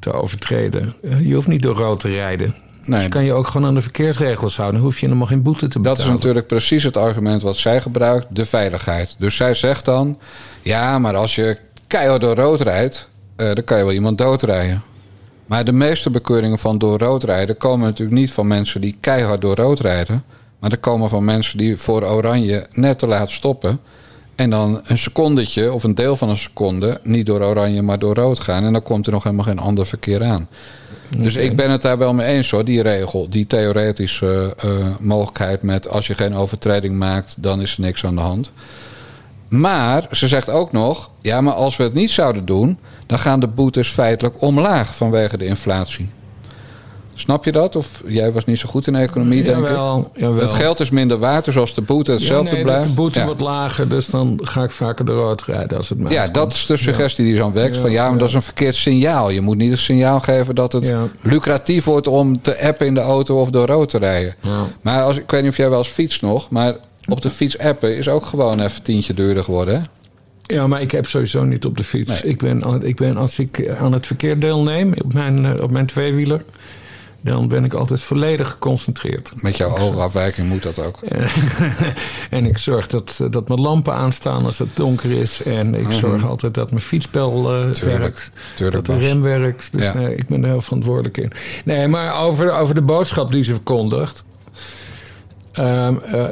[0.00, 0.94] te overtreden.
[1.22, 2.54] Je hoeft niet door rood te rijden.
[2.88, 4.76] Nee, Dus kan je ook gewoon aan de verkeersregels houden.
[4.76, 5.98] Dan hoef je helemaal geen boete te betalen.
[5.98, 9.16] Dat is natuurlijk precies het argument wat zij gebruikt, de veiligheid.
[9.18, 10.18] Dus zij zegt dan,
[10.62, 14.82] ja, maar als je keihard door rood rijdt, eh, dan kan je wel iemand doodrijden.
[15.46, 19.40] Maar de meeste bekeuringen van door rood rijden komen natuurlijk niet van mensen die keihard
[19.40, 20.24] door rood rijden,
[20.58, 23.80] Maar er komen van mensen die voor oranje net te laat stoppen.
[24.34, 28.14] En dan een secondetje of een deel van een seconde niet door oranje, maar door
[28.14, 28.64] rood gaan.
[28.64, 30.48] En dan komt er nog helemaal geen ander verkeer aan.
[31.16, 33.28] Dus ik ben het daar wel mee eens hoor, die regel.
[33.28, 38.14] Die theoretische eh, mogelijkheid met als je geen overtreding maakt, dan is er niks aan
[38.14, 38.52] de hand.
[39.48, 43.40] Maar ze zegt ook nog, ja, maar als we het niet zouden doen, dan gaan
[43.40, 46.10] de boetes feitelijk omlaag vanwege de inflatie.
[47.20, 47.76] Snap je dat?
[47.76, 50.20] Of jij was niet zo goed in economie, denk Jawel, ik.
[50.20, 50.40] jawel.
[50.40, 52.82] Het geld is minder waard, dus als de boete hetzelfde ja, nee, blijft.
[52.82, 53.24] Dus de boete ja.
[53.24, 56.52] wordt lager, dus dan ga ik vaker de rood rijden als het mij Ja, dat
[56.52, 57.74] is de suggestie die zo werkt.
[57.74, 59.30] Ja, van ja, maar dat is een verkeerd signaal.
[59.30, 63.00] Je moet niet een signaal geven dat het lucratief wordt om te appen in de
[63.00, 64.34] auto of door rood te rijden.
[64.80, 66.76] Maar als, ik weet niet of jij wel eens fietst nog, maar
[67.08, 69.74] op de fiets appen is ook gewoon even tientje duurder geworden.
[69.74, 69.80] Hè?
[70.54, 72.22] Ja, maar ik heb sowieso niet op de fiets.
[72.22, 72.32] Nee.
[72.32, 75.86] Ik, ben, ik ben, als ik aan het verkeer deelneem op mijn, eh, op mijn
[75.86, 76.42] tweewieler...
[77.20, 79.32] dan ben ik altijd volledig geconcentreerd.
[79.42, 80.98] Met jouw oogafwijking moet dat ook.
[82.30, 85.42] en ik zorg dat, dat mijn lampen aanstaan als het donker is.
[85.42, 87.72] En ik zorg altijd dat mijn fietsbel eh, Mhm.
[87.72, 88.32] Tuurlijk, werkt.
[88.54, 89.68] tuurlijk, dat de rem werkt.
[89.72, 89.94] Dus Ja.
[89.94, 91.32] nee, ik ben er heel verantwoordelijk in.
[91.64, 94.24] Nee, maar over, over de boodschap die ze verkondigt.
[95.58, 96.24] Eh,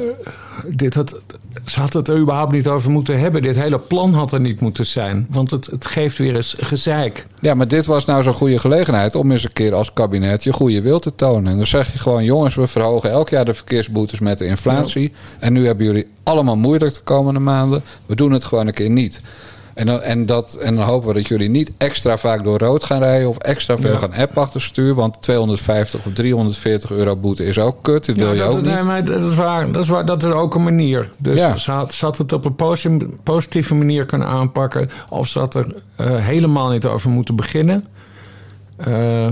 [0.67, 1.21] dit had,
[1.65, 3.41] ze had het er überhaupt niet over moeten hebben.
[3.41, 5.27] Dit hele plan had er niet moeten zijn.
[5.29, 7.25] Want het, het geeft weer eens gezeik.
[7.39, 10.53] Ja, maar dit was nou zo'n goede gelegenheid om eens een keer als kabinet je
[10.53, 11.51] goede wil te tonen.
[11.51, 15.11] En dan zeg je gewoon, jongens, we verhogen elk jaar de verkeersboetes met de inflatie.
[15.39, 17.83] En nu hebben jullie allemaal moeilijk de komende maanden.
[18.05, 19.21] We doen het gewoon een keer niet.
[19.77, 22.83] En dan, en, dat, en dan hopen we dat jullie niet extra vaak door rood
[22.83, 23.97] gaan rijden of extra veel Ja.
[23.99, 24.93] gaan app achter stuur.
[24.93, 28.05] Want 250 of 340 euro boete is ook kut.
[28.05, 28.83] Wil je dat, ook nee, niet.
[28.83, 29.71] maar dat is waar.
[29.71, 31.09] Dat is, waar, dat is ook een manier.
[31.19, 31.57] Dus Ja.
[31.57, 34.89] ze, had, ze had het op een posi- positieve manier kunnen aanpakken.
[35.09, 37.87] Of ze had er eh, helemaal niet over moeten beginnen.
[38.77, 39.27] Eh,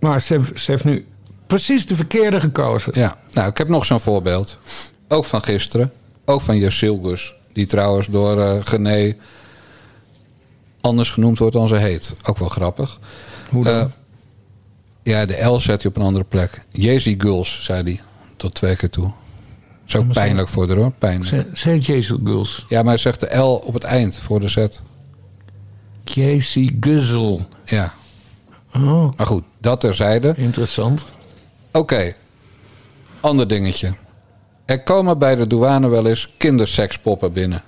[0.00, 1.06] maar ze, heeft- ze heeft nu
[1.46, 2.92] precies de verkeerde gekozen.
[2.94, 4.58] Ja, nou, ik heb nog zo'n voorbeeld.
[5.08, 5.92] Ook van gisteren.
[6.24, 7.34] Ook van Jessilgus.
[7.52, 9.14] Die trouwens door eh Gené
[10.80, 12.14] anders genoemd wordt dan ze heet.
[12.22, 12.98] Ook wel grappig.
[13.50, 13.74] Hoe dan?
[13.74, 13.86] Eh,
[15.02, 16.62] ja, de L zet hij op een andere plek.
[16.70, 18.00] Jezi Guls, zei hij.
[18.36, 19.12] Tot twee keer toe.
[19.86, 20.92] Is ook pijnlijk voor haar hoor.
[20.98, 21.46] Pijnlijk.
[21.52, 22.64] Zeg Jezus Guls.
[22.68, 24.66] Ja, maar hij zegt de L op het eind voor de Z.
[26.04, 27.46] Casey Guzzel.
[27.64, 27.92] Ja,
[28.76, 30.34] Oh, maar goed, dat terzijde.
[30.36, 31.04] interessant.
[31.72, 32.14] Oké,
[33.20, 33.92] ander dingetje.
[34.70, 37.62] Er komen bij de douane wel eens kindersekspoppen binnen.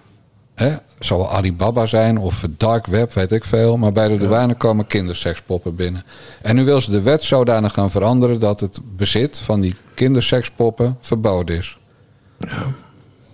[0.55, 0.77] Hè?
[0.99, 3.77] Zal Alibaba zijn of dark web, weet ik veel.
[3.77, 6.05] Maar bij de douane komen kindersekspoppen binnen.
[6.43, 8.41] En nu wil ze de wet zodanig gaan veranderen...
[8.41, 11.79] dat het bezit van die kindersekspoppen verboden is.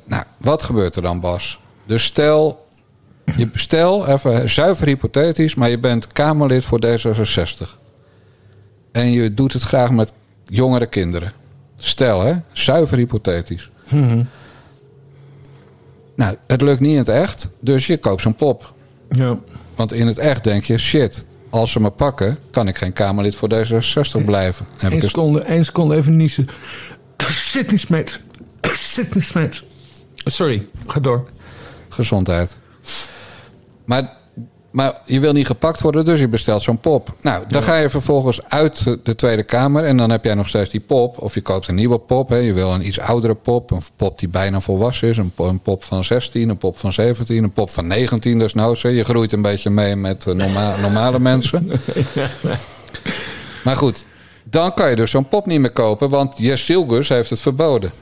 [0.05, 1.59] Nou, wat gebeurt er dan, Bas?
[1.87, 2.67] Dus stel,
[3.37, 5.55] je, stel even zuiver hypothetisch...
[5.55, 7.69] maar je bent Kamerlid voor D66.
[8.93, 10.13] En je doet het graag met
[10.45, 11.33] jongere kinderen.
[11.79, 12.35] Stel, hè?
[12.53, 13.71] Zuiver hypothetisch.
[16.15, 18.73] Nou, het lukt niet in het echt, dus je koopt zo'n pop.
[19.11, 19.39] Ja.
[19.75, 23.35] Want in het echt denk je, shit, als ze me pakken, kan ik geen Kamerlid
[23.35, 24.67] voor D66 blijven.
[24.79, 26.49] Eén dus, seconde, één seconde even niezen.
[27.19, 28.21] Sydney Smith.
[28.63, 29.63] Sydney Smith.
[30.15, 31.29] Sorry, ga door.
[31.89, 32.57] gezondheid.
[33.85, 34.17] Maar,
[34.71, 37.15] maar je wil niet gepakt worden, dus je bestelt zo'n pop.
[37.21, 40.71] Nou, dan ga je vervolgens uit de Tweede Kamer en dan heb jij nog steeds
[40.71, 41.23] die pop.
[41.23, 42.29] Of je koopt een nieuwe pop.
[42.29, 42.37] Hè.
[42.37, 43.71] Je wil een iets oudere pop.
[43.71, 45.17] Een pop die bijna volwassen is.
[45.17, 48.83] Een pop, een pop van 16, een pop van 17, een pop van 19 desnoods.
[48.83, 48.89] hè.
[48.89, 51.71] Je groeit een beetje mee met eh, norma normale mensen.
[53.65, 54.07] Maar goed,
[54.45, 57.93] dan kan je dus zo'n pop niet meer kopen, want Jes Silgers heeft het verboden.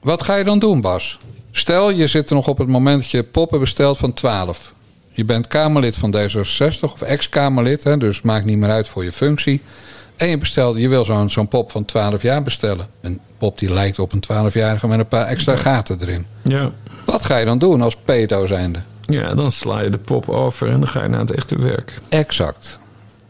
[0.00, 1.18] Wat ga je dan doen, Bas?
[1.50, 4.72] Stel, je zit er nog op het moment dat je poppen bestelt van 12.
[5.20, 9.12] Je bent Kamerlid van D66 of ex-Kamerlid, hè, dus maakt niet meer uit voor je
[9.12, 9.62] functie.
[10.16, 12.86] En je, bestelt, je wil zo'n zo'n pop van 12 jaar bestellen.
[13.00, 16.26] Een pop die lijkt op een 12-jarige met een paar extra gaten erin.
[16.42, 16.70] Ja.
[17.04, 18.78] Wat ga je dan doen als pedo zijnde?
[19.06, 21.98] ja, dan sla je de pop over en dan ga je naar het echte werk.
[22.08, 22.78] Exact.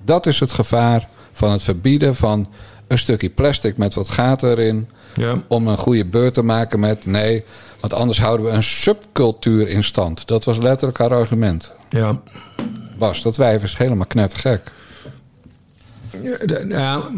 [0.04, 2.48] Dat is het gevaar van het verbieden van
[2.86, 4.88] een stukje plastic met wat gaten erin.
[5.14, 5.42] Ja.
[5.48, 7.44] Om een goede beurt te maken met nee,
[7.80, 10.26] want anders houden we een subcultuur in stand.
[10.26, 11.78] Dat was letterlijk haar argument.
[11.90, 12.22] Ja.
[12.98, 14.72] Bas, dat wijf is helemaal knettergek.
[16.68, 17.08] Ja,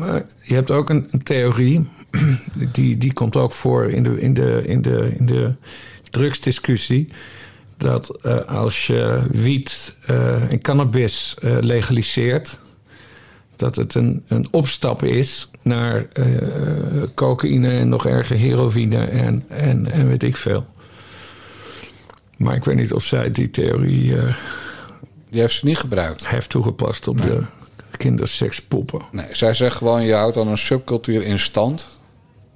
[0.43, 1.89] je hebt ook een, een theorie.
[2.73, 5.55] Die, die komt ook voor in de, in de, in de, in de
[6.11, 7.13] drugsdiscussie.
[7.77, 12.59] Dat eh, als je wiet eh, en cannabis eh, legaliseert.
[13.57, 16.07] dat het een, een opstap is naar
[17.15, 20.67] cocaïne en nog erger heroïne en, en, en weet ik veel.
[22.43, 24.35] Maar ik weet niet of zij die theorie eh,
[25.31, 26.29] Die heeft ze niet gebruikt.
[26.29, 27.43] heeft toegepast op de
[27.97, 29.01] kindersekspoppen.
[29.11, 31.89] Nee, zij zegt gewoon, je houdt dan een subcultuur in stand.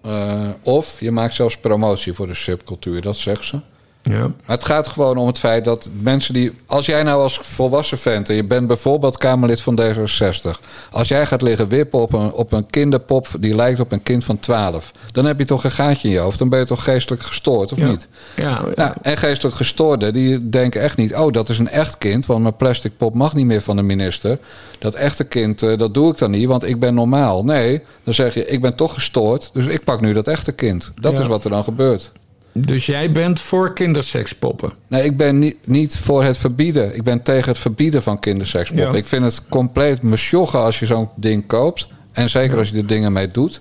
[0.02, 3.60] Eh, of je maakt zelfs promotie voor de subcultuur, dat zegt ze.
[4.08, 4.18] Ja.
[4.20, 6.52] Maar het gaat gewoon om het feit dat mensen die...
[6.66, 10.50] Als jij nou als volwassen vent en je bent bijvoorbeeld Kamerlid van D66...
[10.90, 14.24] als jij gaat liggen wippen op een, op een kinderpop die lijkt op een kind
[14.24, 14.92] van 12...
[15.12, 16.38] dan heb je toch een gaatje in je hoofd.
[16.38, 17.88] Dan ben je toch geestelijk gestoord, of Ja.
[17.88, 18.08] niet?
[18.36, 21.14] Ja, Nou, en geestelijk gestoorden, die denken echt niet...
[21.14, 23.82] oh, dat is een echt kind, want mijn plastic pop mag niet meer van de
[23.82, 24.38] minister.
[24.78, 27.44] Dat echte kind, eh, dat doe ik dan niet, want ik ben normaal.
[27.44, 30.92] Nee, dan zeg je, ik ben toch gestoord, dus ik pak nu dat echte kind.
[31.00, 31.22] Dat Ja.
[31.22, 32.12] is wat er dan gebeurt.
[32.56, 34.72] Dus jij bent voor kindersekspoppen.
[34.86, 36.94] Nee, ik ben niet, niet voor het verbieden.
[36.94, 38.92] Ik ben tegen het verbieden van kindersekspoppen.
[38.92, 38.98] Ja.
[38.98, 41.88] Ik vind het compleet mesjoggen als je zo'n ding koopt.
[42.12, 43.60] En zeker als je er dingen mee doet.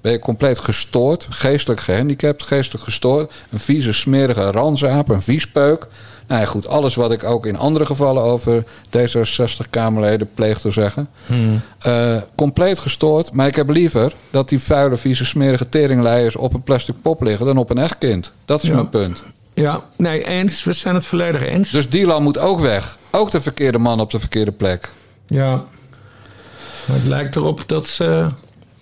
[0.00, 3.32] Ben je compleet gestoord, geestelijk gehandicapt, geestelijk gestoord.
[3.50, 5.86] Een vieze, smerige ranzaap, een viespeuk.
[6.26, 8.64] Nou ja, goed, alles wat ik ook in andere gevallen over
[8.96, 11.08] D66-Kamerleden pleeg te zeggen.
[11.78, 13.32] Eh, compleet gestoord.
[13.32, 17.46] Maar ik heb liever dat die vuile, vieze, smerige teringleiers op een plastic pop liggen
[17.46, 18.32] dan op een echt kind.
[18.44, 18.74] Dat is Ja.
[18.74, 19.24] mijn punt.
[19.54, 20.64] Ja, nee, eens.
[20.64, 21.70] We zijn het volledig eens.
[21.70, 22.98] Dus Dylan moet ook weg.
[23.10, 24.90] Ook de verkeerde man op de verkeerde plek.
[25.26, 25.50] Ja.
[26.86, 28.26] Maar het lijkt erop dat ze,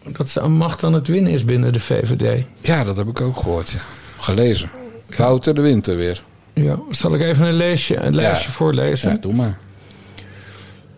[0.03, 2.45] dat ze aan macht aan het winnen is binnen de VVD.
[2.61, 3.71] Ja, dat heb ik ook gehoord.
[3.71, 3.79] Ja.
[4.19, 4.71] Gelezen.
[5.17, 6.23] Wouter de Winter weer.
[6.55, 8.39] Ja, zal ik even een, een lijstje Ja.
[8.39, 9.11] voorlezen?
[9.11, 9.59] Ja, doe maar.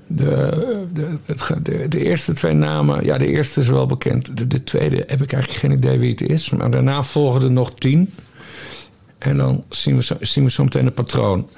[0.07, 4.37] De, de, het, de, de eerste twee namen, ja, de eerste is wel bekend.
[4.37, 6.51] De, de tweede heb ik eigenlijk geen idee wie het is.
[6.51, 8.15] Maar daarna volgen er nog tien.
[9.19, 11.49] En dan zien we zo, zien we zo meteen een patroon.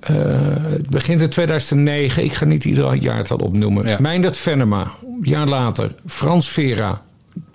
[0.00, 0.16] Eh,
[0.62, 2.24] het begint in 2009.
[2.24, 3.88] Ik ga niet ieder jaartal opnoemen.
[3.88, 3.96] Ja.
[4.00, 5.94] Meindert Venema, een jaar later.
[6.06, 7.02] Frans Vera.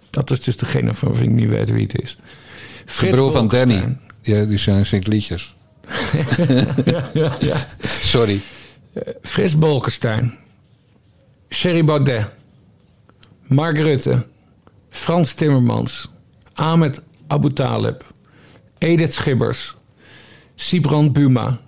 [0.09, 2.17] Dat is dus degene van wie ik niet weet wie het is.
[2.85, 3.47] De Frits broer van.
[3.47, 3.97] Danny.
[4.21, 5.55] Die, die zijn zingt liedjes.
[7.13, 7.67] ja, ja.
[8.01, 8.41] Sorry.
[9.21, 10.38] Frits Bolkestein,
[11.49, 12.27] Sherry Baudet,
[13.41, 14.27] Mark Rutte,
[14.89, 16.10] Frans Timmermans,
[16.53, 18.03] Ahmed Abu Talib,
[18.77, 19.75] Edith Schibbers,
[20.55, 21.60] Sibrand Buma,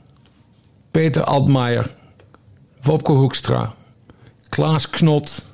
[0.92, 1.90] Peter Altmaier,
[2.82, 3.76] Wopke Hoekstra,
[4.50, 5.46] Klaas Knot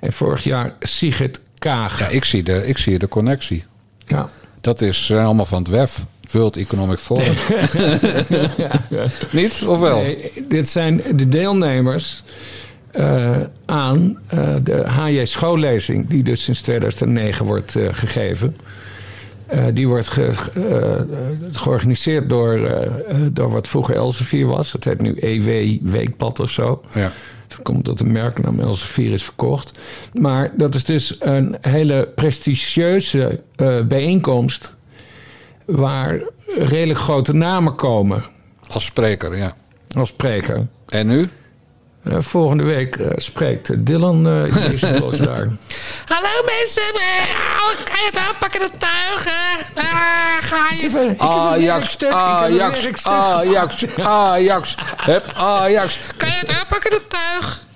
[0.00, 1.98] en vorig jaar Sigrid Kaag.
[1.98, 3.64] Ja, ik zie de, ik zie de connectie.
[4.06, 4.28] Ja.
[4.60, 6.04] Dat is eh, allemaal van het WEF.
[6.30, 7.34] World Economic Forum.
[9.30, 9.64] Niet?
[9.66, 10.00] Of wel?
[10.00, 12.22] Nee, dit zijn de deelnemers
[12.90, 18.56] eh, aan eh, de HJ schoollezing, die dus sinds 2009 wordt gegeven.
[19.72, 21.06] Die wordt ge-
[21.52, 22.60] georganiseerd door,
[23.32, 24.72] door wat vroeger Elsevier was.
[24.72, 26.82] Het heet nu EW Weekpad of zo.
[26.94, 27.12] Ja.
[27.48, 29.78] Dat komt dat de merknaam Elsevier is verkocht.
[30.12, 34.76] Maar dat is dus een hele prestigieuze eh, bijeenkomst...
[35.64, 36.20] waar
[36.58, 38.24] redelijk grote namen komen
[38.68, 39.52] Als spreker, ja.
[39.96, 40.66] als spreker.
[40.88, 41.28] En nu?
[42.02, 45.48] Eh, volgende week eh, spreekt Dylan uh, Jezus daar.
[46.06, 49.66] Hallo mensen, eh, kan je het aanpakken de tuigen?
[49.74, 51.14] Daar ga je.
[51.18, 54.74] Ajax, Ajax, Ajax, Ajax.
[54.96, 55.98] Hup, Ajax.
[56.16, 57.66] Kan je het aanpakken de tuig?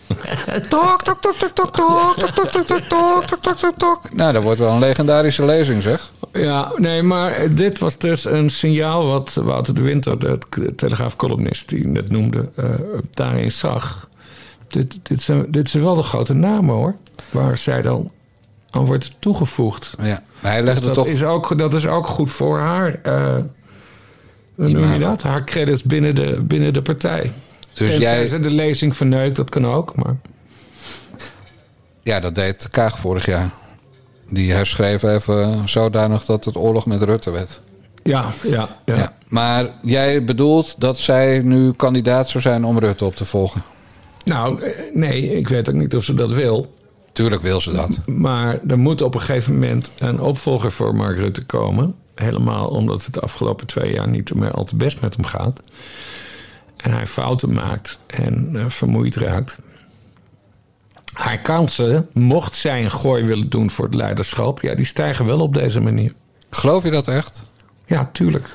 [0.68, 4.12] Tok, tok, tok, tok, tok, tok, tok, tok, tok, tok, tok, tok, tok, tok, tok.
[4.12, 6.10] Nou, dat wordt wel een legendarische lezing, zeg.
[6.32, 10.38] Ja, nee, maar dit was dus een signaal wat Wouter de Winter, de
[10.76, 12.64] telegraafcolumnist die net noemde, uh,
[13.10, 14.08] daarin zag.
[14.72, 16.94] Dit, dit, zijn, dit zijn wel de grote namen hoor,
[17.30, 18.10] waar zij dan
[18.70, 19.94] aan wordt toegevoegd.
[19.98, 21.06] Ja, maar hij legde Dus dat, toch...
[21.06, 23.36] is ook, dat is ook goed voor haar, uh,
[24.54, 25.22] hoe noem je dat?
[25.22, 27.32] Haar credits binnen de, binnen de partij.
[27.74, 28.26] Dus Tenzij jij...
[28.26, 30.16] ze de lezing verneukt, dat kan ook, maar...
[32.02, 33.50] Ja, dat deed Kaag vorig jaar.
[34.28, 37.60] Die herschreef even zodanig dat het oorlog met Rutte werd.
[38.02, 39.12] Ja, ja, ja, ja.
[39.28, 43.62] Maar jij bedoelt dat zij nu kandidaat zou zijn om Rutte op te volgen?
[44.24, 46.74] Nou, nee, ik weet ook niet of ze dat wil.
[47.12, 48.00] Tuurlijk wil ze dat.
[48.06, 51.94] Maar er moet op een gegeven moment een opvolger voor Mark Rutte komen.
[52.14, 55.60] Helemaal omdat het de afgelopen twee jaar niet meer al te best met hem gaat.
[56.76, 59.58] En hij fouten maakt en uh, vermoeid raakt.
[61.12, 65.40] Haar kansen, mocht zij een gooi willen doen voor het leiderschap, ja, die stijgen wel
[65.40, 66.12] op deze manier.
[66.50, 67.42] Geloof je dat echt?
[67.86, 68.48] Ja, tuurlijk.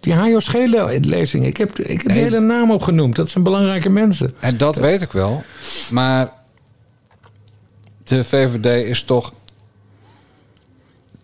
[0.00, 2.16] Die Hajo Schele-lezing, ik heb, ik heb nee.
[2.16, 3.16] de hele naam opgenoemd.
[3.16, 4.34] Dat zijn belangrijke mensen.
[4.40, 5.42] En dat weet ik wel.
[5.90, 6.32] Maar
[8.04, 9.32] de VVD is toch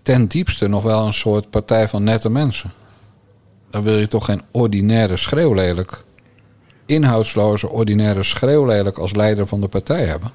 [0.02, 2.72] ten diepste nog wel een soort partij van nette mensen.
[3.70, 6.04] Dan wil je toch geen ordinaire schreeuwlelijk,
[6.86, 10.30] inhoudsloze ordinaire schreeuwlelijk als leider van de partij hebben.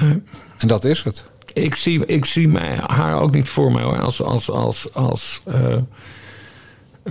[0.00, 0.22] Nee.
[0.58, 1.24] En dat is het.
[1.52, 5.42] Ik zie, ik zie mij, haar ook niet voor mij hoor, als, als, als, als,
[5.48, 5.76] uh,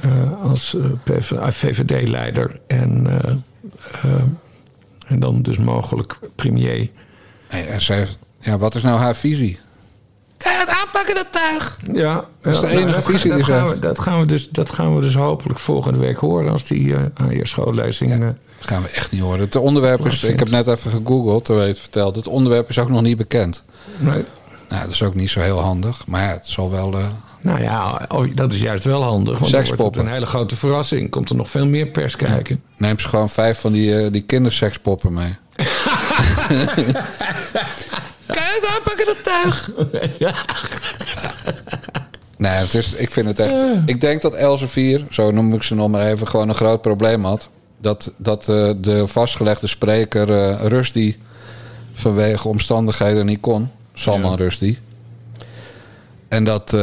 [0.05, 0.85] uh, als uh,
[1.49, 3.07] VVD-leider en,
[5.07, 6.89] en dan dus mogelijk premier.
[7.51, 8.07] Nee, zij,
[8.41, 9.59] ja, wat is nou haar visie?
[10.37, 11.79] Het aanpakken dat tuig.
[11.93, 14.25] Ja, Dat is de ja, enige dat, visie dat die gaan we, dat, gaan we
[14.25, 18.11] dus, dat gaan we dus hopelijk volgende week horen als die eh aan je schoollezing.
[18.13, 19.39] eh, Dat gaan we echt niet horen.
[19.39, 22.17] Het onderwerp is, ik heb net even gegoogeld, terwijl je het vertelde.
[22.17, 23.63] Het onderwerp is ook nog niet bekend.
[23.97, 24.23] nee.
[24.69, 26.07] Nou, dat is ook niet zo heel handig.
[26.07, 26.93] Maar ja, het zal wel...
[26.97, 27.07] eh,
[27.41, 29.39] Nou ja, oh, dat is juist wel handig.
[29.39, 30.05] Want dan wordt het Sekspoppen.
[30.05, 31.09] een hele grote verrassing.
[31.09, 32.63] Komt er nog veel meer pers kijken.
[32.77, 35.35] neem ze gewoon vijf van die, eh, die kindersekspoppen mee.
[38.25, 39.71] Kan je het aanpakken dat tuig?
[42.37, 43.65] Nee, het is, ik vind het echt...
[43.85, 47.25] Ik denk dat Elsevier, zo noem ik ze nog maar even, gewoon een groot probleem
[47.25, 47.49] had.
[47.81, 51.15] Dat, dat eh, de vastgelegde spreker eh Rusty
[51.93, 53.69] vanwege omstandigheden niet kon.
[53.93, 54.77] Salman Rusty.
[56.27, 56.73] En dat,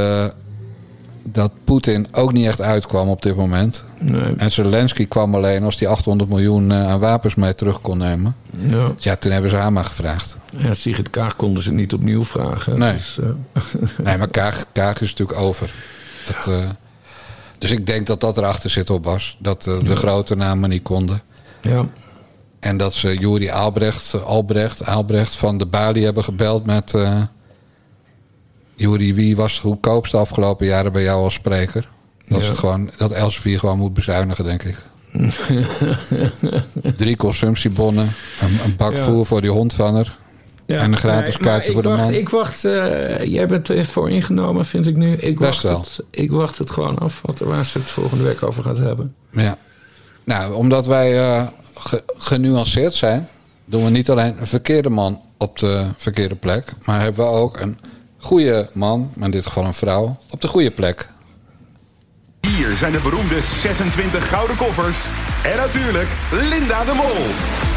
[1.32, 3.84] dat Poetin ook niet echt uitkwam op dit moment.
[3.98, 4.34] Nee.
[4.36, 8.36] En Zelensky kwam alleen als hij 800 miljoen eh, aan wapens mee terug kon nemen.
[8.50, 8.92] Ja.
[8.98, 10.36] Ja, toen hebben ze haar maar gevraagd.
[10.56, 12.78] Ja, Sigrid Kaag konden ze niet opnieuw vragen.
[12.78, 12.92] Nee.
[12.92, 13.62] Dus, eh,
[14.06, 15.72] Nee, maar Kaag, Kaag is natuurlijk over.
[16.26, 16.70] Dat, eh,
[17.58, 19.36] dus ik denk dat dat erachter zit op Bas.
[19.40, 21.20] Dat de grote namen niet konden.
[21.60, 21.88] ja.
[22.60, 26.94] En dat ze Juri Albrecht, Albrecht, Albrecht van de Bali hebben gebeld met...
[28.76, 31.88] Juri, wie was het goedkoopste afgelopen jaren bij jou als spreker?
[32.28, 34.76] Dat, is het gewoon, dat Elsevier gewoon moet bezuinigen, denk ik.
[36.96, 40.16] Drie consumptiebonnen, een, een bak voer voor die hond van haar.
[40.66, 42.12] Ja, En een gratis kaartje voor de wacht, man.
[42.12, 45.12] Ik wacht, eh, jij bent er voor ingenomen, vind ik nu.
[45.16, 45.80] Ik Best wacht, wel.
[45.80, 49.14] Het, ik wacht het gewoon af wat, waar ze het volgende week over gaat hebben.
[49.30, 49.56] Ja.
[50.24, 53.28] Nou, omdat wij eh, ge- genuanceerd zijn,
[53.64, 57.60] doen we niet alleen een verkeerde man op de verkeerde plek, maar hebben we ook
[57.60, 57.78] een
[58.26, 61.08] goede man, maar in dit geval een vrouw, op de goede plek.
[62.40, 65.04] Hier zijn de beroemde 26 gouden koffers.
[65.44, 67.75] En natuurlijk Linda de Mol.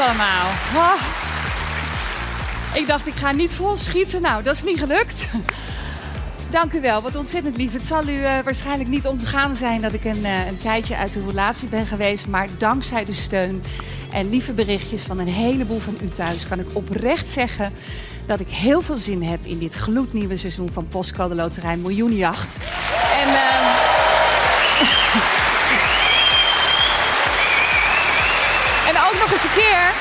[0.00, 0.46] Allemaal.
[2.74, 4.22] Ik dacht, ik ga niet vol schieten.
[4.22, 5.28] Nou, dat is niet gelukt.
[6.50, 7.72] Dank u wel, wat ontzettend lief.
[7.72, 11.12] Het zal u eh, waarschijnlijk niet ontgaan zijn dat ik een, eh, een tijdje uit
[11.12, 12.26] de relatie ben geweest.
[12.26, 13.62] Maar dankzij de steun
[14.12, 17.72] en lieve berichtjes van een heleboel van u thuis kan ik oprecht zeggen
[18.26, 22.56] dat ik heel veel zin heb in dit gloednieuwe seizoen van Postcode Loterij Miljoenenjacht.
[23.22, 23.69] En, ehm,
[29.54, 29.92] keer,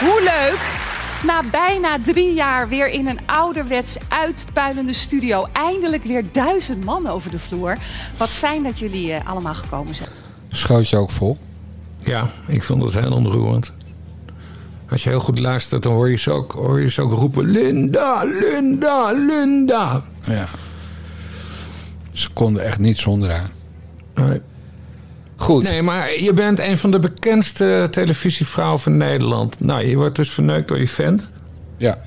[0.00, 0.78] hoe leuk
[1.24, 5.46] na bijna drie jaar weer in een ouderwets uitpuilende studio.
[5.52, 7.76] Eindelijk weer duizend man over de vloer.
[8.16, 10.08] Wat fijn dat jullie eh, allemaal gekomen zijn.
[10.48, 11.38] Schoot je ook vol?
[11.98, 13.72] Ja, ik vond het heel ontroerend.
[14.90, 17.44] Als je heel goed luistert, dan hoor je ze ook, hoor je ze ook roepen...
[17.44, 20.02] Linda, Linda, Linda.
[20.20, 20.46] Ja.
[22.12, 23.50] Ze konden echt niet zonder haar.
[24.14, 24.40] Nee.
[25.40, 25.62] Goed.
[25.62, 29.60] Nee, maar je bent een van de bekendste televisievrouwen van Nederland.
[29.60, 31.32] Nou, je wordt dus verneukt door je vent.
[31.76, 31.98] Ja.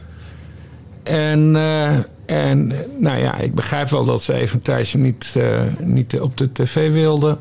[1.03, 5.61] En, eh, en nou ja, ik begrijp wel dat ze even een tijdje niet, eh,
[5.79, 7.37] niet op de tv wilde.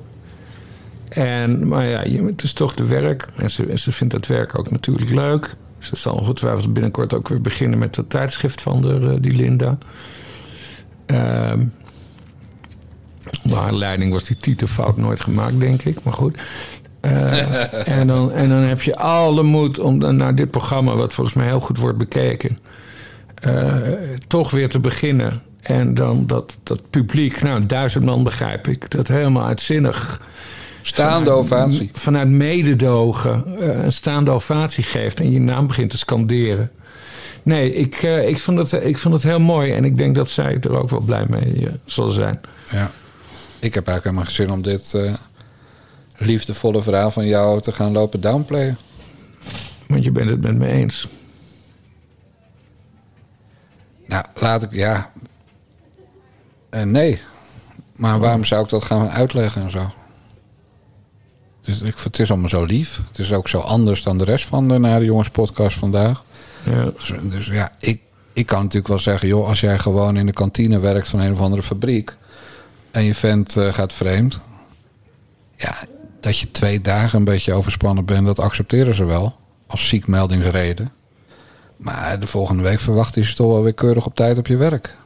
[1.09, 3.27] En, maar ja, het is toch de werk.
[3.37, 5.55] En ze, en ze vindt het werk ook natuurlijk leuk.
[5.79, 9.79] Ze zal ongetwijfeld binnenkort ook weer beginnen met het tijdschrift van de, eh, die Linda.
[11.07, 11.61] Ehm
[13.45, 16.03] onder haar leiding was die titelfout nooit gemaakt, denk ik.
[16.03, 16.39] Maar goed.
[17.01, 21.13] Eh, en, dan, en dan heb je alle moed om dan naar dit programma, wat
[21.13, 22.59] volgens mij heel goed wordt bekeken,
[23.35, 23.73] eh,
[24.27, 25.43] toch weer te beginnen.
[25.63, 30.21] En dan dat, dat publiek, nou duizend man begrijp ik, dat helemaal uitzinnig.
[30.83, 31.91] Staande ovatie.
[31.93, 36.71] Vanuit mededogen eh, een staande ovatie geeft en je naam begint te scanderen.
[37.43, 40.59] Nee, ik, ik, vond het, ik vond het heel mooi en ik denk dat zij
[40.61, 42.41] er ook wel blij mee zal zijn.
[42.71, 42.91] Ja.
[43.63, 45.15] Ik heb eigenlijk helemaal geen zin om dit eh,
[46.17, 48.79] liefdevolle verhaal van jou te gaan lopen downplayen.
[49.89, 51.09] Want je bent het met me eens.
[54.07, 55.13] Nou, laat ik, ja.
[56.71, 57.21] Eh, nee.
[57.97, 59.93] Maar waarom zou ik dat gaan uitleggen en zo?
[61.61, 63.01] Dus ik, het is allemaal zo lief.
[63.09, 66.25] Het is ook zo anders dan de rest van de Naar de Jongens podcast vandaag.
[66.65, 66.85] Ja.
[66.85, 68.03] Dus, dus ja, ik,
[68.33, 69.29] ik kan natuurlijk wel zeggen...
[69.29, 72.17] joh, als jij gewoon in de kantine werkt van een of andere fabriek...
[72.93, 74.41] en je vent eh, gaat vreemd...
[75.57, 75.75] Ja,
[76.21, 79.35] dat je twee dagen een beetje overspannen bent, dat accepteren ze wel.
[79.67, 80.93] Als ziekmeldingsreden.
[81.77, 84.97] Maar de volgende week verwachten ze toch wel weer keurig op tijd op je werk.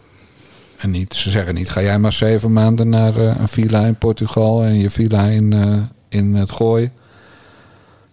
[0.76, 3.98] En niet, ze zeggen niet, ga jij maar zeven maanden naar eh, een villa in
[3.98, 6.90] Portugal en je villa in, eh, in het Gooi.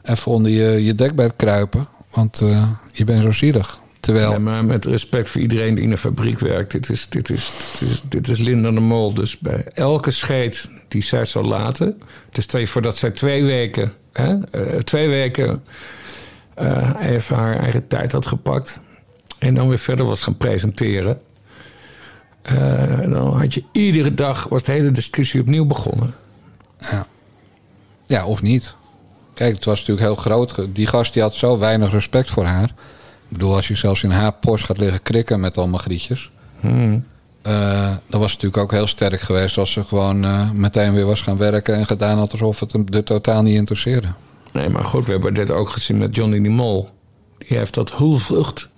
[0.02, 2.38] Even onder je, je dekbed kruipen, want
[2.92, 3.82] je bent zo zielig.
[4.04, 6.72] Terwijl, Ja, maar met respect voor iedereen die in een fabriek werkt.
[6.72, 9.14] Dit is, dit is, dit is, dit is Linda de Mol.
[9.14, 12.02] Dus bij elke scheet die zij zou laten...
[12.30, 13.94] Dus stel je voor dat zij twee weken...
[14.14, 15.64] Hè, eh, twee weken
[16.54, 18.80] eh, even haar eigen tijd had gepakt...
[19.40, 21.22] en dan weer verder was gaan presenteren...
[22.42, 24.48] eh, dan had je iedere dag...
[24.48, 26.14] was de hele discussie opnieuw begonnen.
[26.78, 27.06] Ja.
[28.06, 28.74] ja, of niet.
[29.34, 30.76] Kijk, het was natuurlijk heel groot.
[30.76, 32.74] Die gast die had zo weinig respect voor haar.
[33.34, 36.32] Ik bedoel, als je zelfs in haar post gaat liggen krikken met allemaal grietjes...
[36.60, 37.06] Hmm.
[37.42, 41.06] Eh, dan was het natuurlijk ook heel sterk geweest als ze gewoon eh, meteen weer
[41.06, 44.08] was gaan werken en gedaan had alsof het hem er totaal niet interesseerde.
[44.52, 46.90] Nee, maar goed, we hebben dit ook gezien met Johnny de Mol.
[47.38, 48.70] Die heeft dat hulvlucht.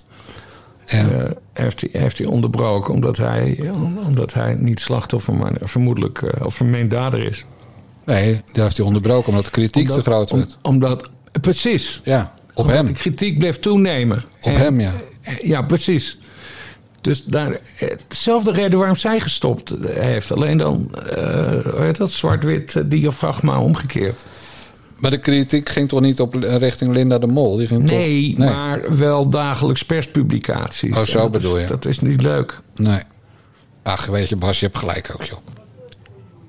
[0.85, 1.07] Ja.
[1.09, 3.71] eh, heeft, hij, heeft hij onderbroken omdat hij,
[4.05, 7.45] omdat hij niet slachtoffer, maar vermoedelijk uh, of vermeend dader is.
[8.05, 10.57] Nee, die heeft hij onderbroken omdat de kritiek Omdat- te groot om- werd.
[10.61, 11.09] omdat,
[11.41, 12.01] precies.
[12.03, 12.85] Ja, op hem.
[12.85, 14.17] De kritiek bleef toenemen.
[14.41, 14.93] Op En- hem, ja.
[15.21, 16.19] eh, Ja, precies.
[17.01, 20.31] Dus daar, eh, dezelfde reden waarom zij gestopt eh, heeft.
[20.33, 24.23] Alleen dan, eh heet dat, zwart-wit eh, diafragma omgekeerd.
[24.95, 27.55] Maar de kritiek ging toch niet op richting Linda de Mol?
[27.57, 28.45] Die ging Nee, toch...
[28.45, 30.95] maar wel dagelijks perspublicaties.
[30.97, 31.67] Oh, zo dat bedoel is- je.
[31.67, 32.59] Dat is niet leuk.
[32.75, 32.99] Nee.
[33.83, 35.37] Ach, weet je, Bas, je hebt gelijk ook, joh.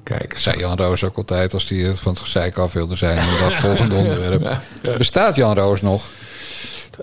[0.07, 3.19] Kijk, zei Jan Roos ook altijd als hij van het gezeik af wilde zijn.
[3.19, 4.59] En dat volgende onderwerp.
[4.99, 6.11] Bestaat Jan Roos nog?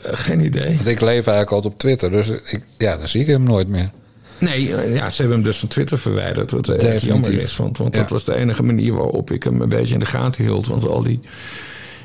[0.02, 0.76] Eh, geen idee.
[0.76, 2.12] Want ik leef eigenlijk altijd op Twitter.
[2.12, 3.92] Dus ik, ja, dan zie ik hem nooit meer.
[4.38, 6.52] Nee, eh, ja, ze hebben hem dus van Twitter verwijderd.
[6.52, 7.08] Wat echt Definitief.
[7.08, 7.56] jammer is.
[7.58, 8.02] Want, want Ja.
[8.02, 10.68] dat was de enige manier waarop ik hem een beetje in de gaten hield.
[10.68, 11.20] Want al die,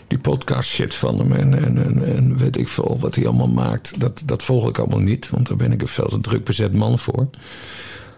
[0.08, 3.48] die podcast shit van hem en, en, en, en weet ik veel wat hij allemaal
[3.48, 4.00] maakt.
[4.00, 5.30] Dat, dat volg ik allemaal niet.
[5.30, 7.28] Want daar ben ik een veel te druk bezet man voor.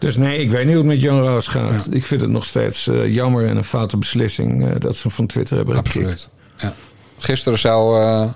[0.01, 1.89] Dus nee, ik weet niet hoe het met Jan Roos gaat.
[1.91, 5.11] Ik vind het nog steeds eh, jammer en een foute beslissing eh, dat ze hem
[5.11, 5.97] van Twitter hebben gekikt.
[5.97, 6.29] Absoluut.
[6.57, 6.73] Ja.
[7.19, 8.29] Gisteren zou eh,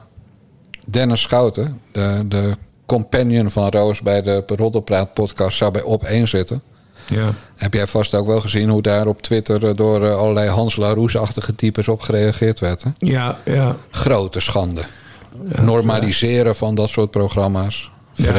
[0.90, 2.56] Dennis Schouten, de, de
[2.86, 6.62] companion van Roos bij de Roddelpraat podcast, zou bij op 1 zitten.
[7.08, 7.34] Ja.
[7.56, 11.88] Heb jij vast ook wel gezien hoe daar op Twitter door allerlei Hans Laroes-achtige types
[11.88, 12.82] op gereageerd werd?
[12.82, 12.90] Hè?
[12.98, 13.76] Ja, ja.
[13.90, 14.82] Grote schande.
[15.60, 17.90] Normaliseren van dat soort programma's.
[18.14, 18.32] Ja,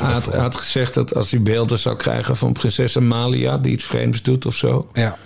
[0.00, 3.58] want hij had, gezegd dat als hij beelden zou krijgen van prinses Amalia...
[3.58, 4.88] die iets vreemds doet of zo...
[4.92, 5.16] Ja.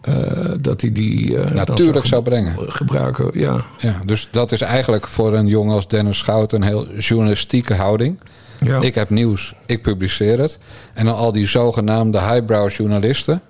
[0.00, 0.14] eh,
[0.60, 2.56] dat hij die eh, Natuurlijk zou brengen.
[2.72, 3.30] gebruiken.
[3.32, 3.64] Ja.
[3.78, 8.18] Ja, dus dat is eigenlijk voor een jongen als Dennis Schout een heel journalistieke houding.
[8.64, 8.80] Ja.
[8.80, 10.58] Ik heb nieuws, ik publiceer het.
[10.94, 13.42] En dan al die zogenaamde highbrow journalisten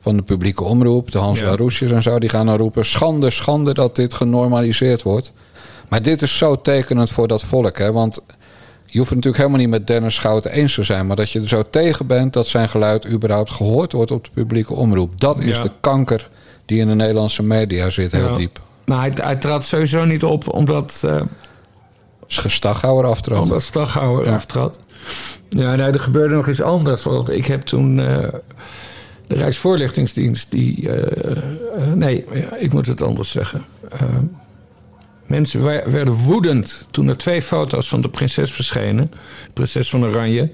[0.00, 1.44] van de publieke omroep, de Hans Ja.
[1.44, 5.32] Laroesjes en zo, die gaan dan roepen: schande, schande dat dit genormaliseerd wordt.
[5.88, 7.92] Maar dit is zo tekenend voor dat volk, hè?
[7.92, 8.24] Want
[8.90, 11.40] je hoeft het natuurlijk helemaal niet met Dennis Schouten eens te zijn, maar dat je
[11.40, 15.20] er zo tegen bent dat zijn geluid überhaupt gehoord wordt op de publieke omroep.
[15.20, 15.62] Dat is Ja.
[15.62, 16.28] de kanker
[16.66, 18.36] die in de Nederlandse media zit, heel Ja.
[18.36, 18.60] diep.
[18.84, 21.20] Maar hij, hij trad sowieso niet op omdat, eh
[22.30, 23.42] Gestaghouwer aftrad.
[23.42, 24.34] omdat Staghouwer Ja.
[24.34, 24.78] aftrad.
[25.48, 27.02] Ja, nee, er gebeurde nog iets anders.
[27.02, 28.06] Want ik heb toen eh,
[29.26, 30.50] de Rijksvoorlichtingsdienst...
[30.50, 31.42] die, eh,
[31.94, 33.64] nee, ja, ik moet het anders zeggen.
[35.28, 39.12] Mensen werden woedend toen er twee foto's van de prinses verschenen.
[39.52, 40.50] Prinses van Oranje.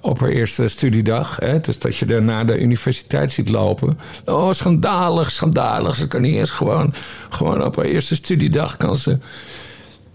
[0.00, 1.36] Op haar eerste studiedag.
[1.40, 1.60] Hè?
[1.60, 3.98] Dus dat je daarna de universiteit ziet lopen.
[4.24, 5.96] Oh, schandalig, schandalig.
[5.96, 6.94] Ze kan niet eens gewoon,
[7.28, 9.18] gewoon op haar eerste studiedag kan ze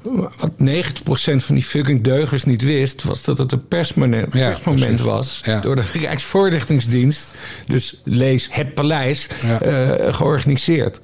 [0.02, 4.82] wat 90% van die fucking deugers niet wist, was dat het een persmoment, Ja, persmoment
[4.86, 5.02] precies.
[5.06, 5.42] was.
[5.46, 5.60] Ja.
[5.60, 7.32] Door de Rijksvoorlichtingsdienst.
[7.68, 9.28] Dus lees het paleis.
[9.44, 9.62] Ja.
[9.62, 11.00] eh, georganiseerd.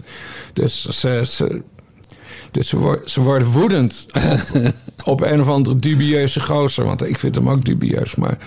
[0.53, 1.21] Dus ze.
[1.25, 1.61] ze
[2.55, 4.05] dus ze, ze worden woedend
[5.03, 6.85] op, een of andere dubieuze gozer.
[6.85, 8.15] Want ik vind hem ook dubieus.
[8.15, 8.37] Maar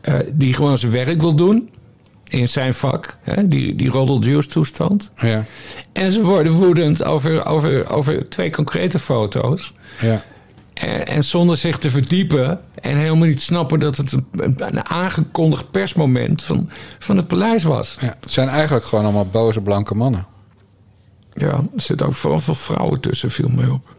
[0.00, 1.70] eh, die gewoon zijn werk wil doen.
[2.28, 3.18] In zijn vak.
[3.22, 5.10] Hè, die, die roddeljuice toestand.
[5.16, 5.44] Ja,
[5.92, 9.72] En ze worden woedend over, over, over twee concrete foto's.
[10.00, 10.22] ja.
[10.74, 16.42] En, en zonder zich te verdiepen en helemaal niet snappen dat het een aangekondigd persmoment
[16.42, 17.96] van, van het paleis was.
[18.00, 18.16] ja.
[18.20, 20.26] Het zijn eigenlijk gewoon allemaal boze blanke mannen.
[21.36, 23.94] Ja, er zitten ook vooral veel vrouwen tussen, viel mij op.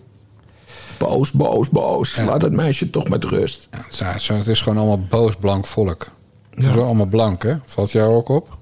[0.97, 2.15] Boos, boos, boos.
[2.15, 2.25] Ja.
[2.25, 3.67] Laat het meisje toch met rust.
[3.71, 3.77] Ja,
[4.07, 6.07] het is- zo- het is gewoon allemaal boos blank volk.
[6.49, 7.55] Het is wel allemaal blank, hè?
[7.65, 8.57] Valt jou ook op?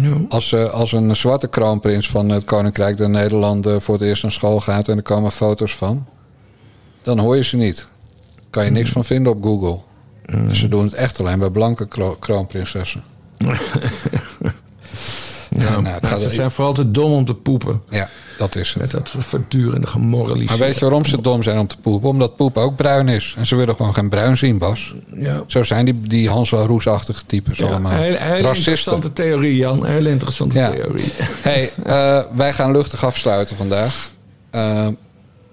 [0.00, 0.16] Ja.
[0.28, 4.32] Als, eh, als een zwarte kroonprins van het Koninkrijk der Nederlanden voor het eerst naar
[4.32, 6.06] school gaat en er komen foto's van,
[7.02, 7.86] dan hoor je ze niet.
[8.50, 9.78] Kan je niks van vinden op Google.
[10.46, 13.02] Dus ze doen het echt alleen bij blanke kro- kroonprinsessen.
[15.78, 17.82] Nou, het ze zijn vooral te dom om te poepen.
[17.90, 18.08] Ja,
[18.38, 18.82] dat is het.
[18.82, 20.48] Met dat voortdurende gemoraliseerd.
[20.50, 22.08] Maar weet je waarom ze dom zijn om te poepen?
[22.08, 23.34] Omdat poepen ook bruin is.
[23.36, 24.94] En ze willen gewoon geen bruin zien, Bas.
[25.14, 25.42] Ja.
[25.46, 27.92] Zo zijn die, die Hansel Roes-achtige types Ja, allemaal.
[27.92, 28.48] hele, hele Racisten.
[28.48, 29.86] interessante theorie, Jan.
[29.86, 30.70] Hele interessante Ja.
[30.70, 31.12] theorie.
[31.42, 34.10] Hey, eh, wij gaan luchtig afsluiten vandaag.
[34.50, 34.86] Eh,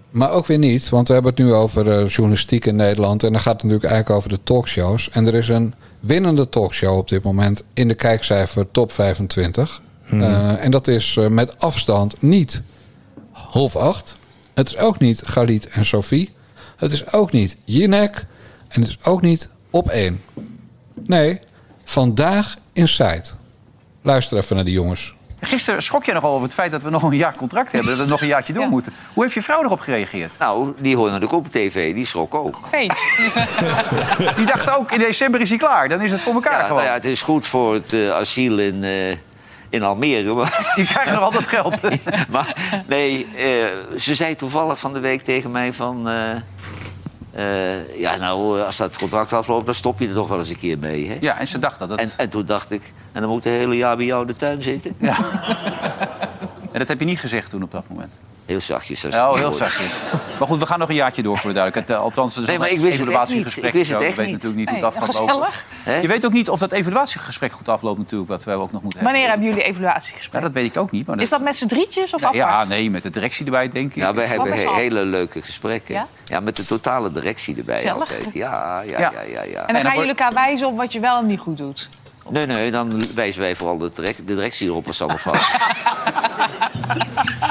[0.09, 3.23] maar ook weer niet, want we hebben het nu over eh, journalistiek in Nederland.
[3.23, 5.09] En dan gaat het natuurlijk eigenlijk over de talkshows.
[5.09, 9.81] En er is een winnende talkshow op dit moment in de kijkcijfer top 25.
[10.07, 10.21] Hmm.
[10.21, 12.61] Eh, en dat is eh, met afstand niet
[13.31, 14.15] half acht.
[14.53, 16.33] Het is ook niet Galit en Sophie.
[16.77, 18.25] Het is ook niet Jinek.
[18.67, 20.21] En het is ook niet op één.
[20.95, 21.39] Nee,
[21.83, 23.23] vandaag Inside.
[24.01, 25.15] Luister even naar die jongens.
[25.39, 27.97] Gisteren schrok je nogal over het feit dat we nog een jaar contract hebben.
[27.97, 28.93] Dat we nog een jaartje door moeten.
[29.13, 30.31] Hoe heeft je vrouw erop gereageerd?
[30.39, 31.93] Nou, die hoorde natuurlijk op tv.
[31.93, 32.59] Die schrok ook.
[34.37, 35.89] Die dacht ook, in december is hij klaar.
[35.89, 36.75] Dan is het voor elkaar Ja, gewoon.
[36.75, 39.17] nou ja, het is goed voor het eh, asiel in, eh,
[39.69, 40.33] in Almere.
[40.33, 40.65] Maar...
[40.75, 41.75] Die krijgen nog altijd geld.
[42.29, 42.55] maar
[42.87, 46.09] nee, eh, ze zei toevallig van de week tegen mij van...
[46.09, 46.31] eh,
[47.31, 50.57] eh, ja, nou, als dat contract afloopt, dan stop je er toch wel eens een
[50.57, 51.07] keer mee.
[51.07, 51.17] Hè?
[51.21, 51.95] Ja, en ze dacht dat.
[51.95, 54.27] En, en toen dacht ik, en dan moet ik het hele jaar bij jou in
[54.27, 54.95] de tuin zitten?
[56.71, 58.13] En dat heb je niet gezegd toen op dat moment.
[58.47, 59.05] Heel zachtjes.
[59.05, 59.93] als Oh, heel zachtjes.
[60.39, 61.99] Maar goed, we gaan nog een jaartje door voor de duidelijkheid.
[61.99, 63.55] Eh, Althans, er is Nee, maar een ik wist evaluatiegesprek.
[63.63, 63.73] niet.
[63.73, 64.05] Ik wist het zo.
[64.07, 64.43] echt Je weet niet.
[64.43, 65.33] natuurlijk niet hoe Nee, het af gaat gezellig.
[65.33, 65.53] lopen.
[65.83, 65.95] Hè?
[65.99, 68.99] Je weet ook niet of dat evaluatiegesprek goed afloopt natuurlijk, wat wij ook nog moeten
[68.99, 69.03] hebben.
[69.11, 70.41] Wanneer hebben jullie evaluatiegesprek?
[70.41, 71.07] Ja, dat weet ik ook niet.
[71.07, 72.69] Maar Is dat met z'n drietjes of ja, ja, apart?
[72.69, 73.95] nee, met de directie erbij, denk ik.
[73.95, 74.75] Ja, wij hebben best he- wel.
[74.75, 75.93] hele leuke gesprekken.
[75.95, 76.07] Ja?
[76.25, 76.39] Ja?
[76.39, 77.99] met de totale directie erbij Gezellig.
[77.99, 78.25] altijd.
[78.33, 79.11] Ja, ja, Ja.
[79.11, 79.43] ja, ja.
[79.43, 81.89] ja, En dan gaan jullie elkaar wijzen op wat je wel en niet goed doet.
[82.29, 85.47] Nee, nee, dan wijzen wij vooral de, direct- de directie erop als allemaal fout.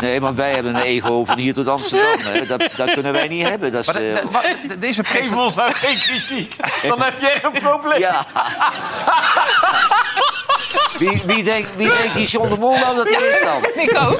[0.00, 2.32] nee, want wij hebben een ego van hier tot Amsterdam.
[2.32, 2.46] Hè.
[2.46, 3.72] Dat, dat kunnen wij niet hebben.
[3.72, 6.56] Dat is, Maar de- eh, de- maar de- deze Geef ons nou geen kritiek.
[6.88, 7.98] Dan heb jij een probleem.
[8.00, 8.26] ja.
[10.98, 13.64] wie, wie, denkt, wie denkt die John de Mol nou dat hij is dan?
[13.82, 14.18] Ik ook.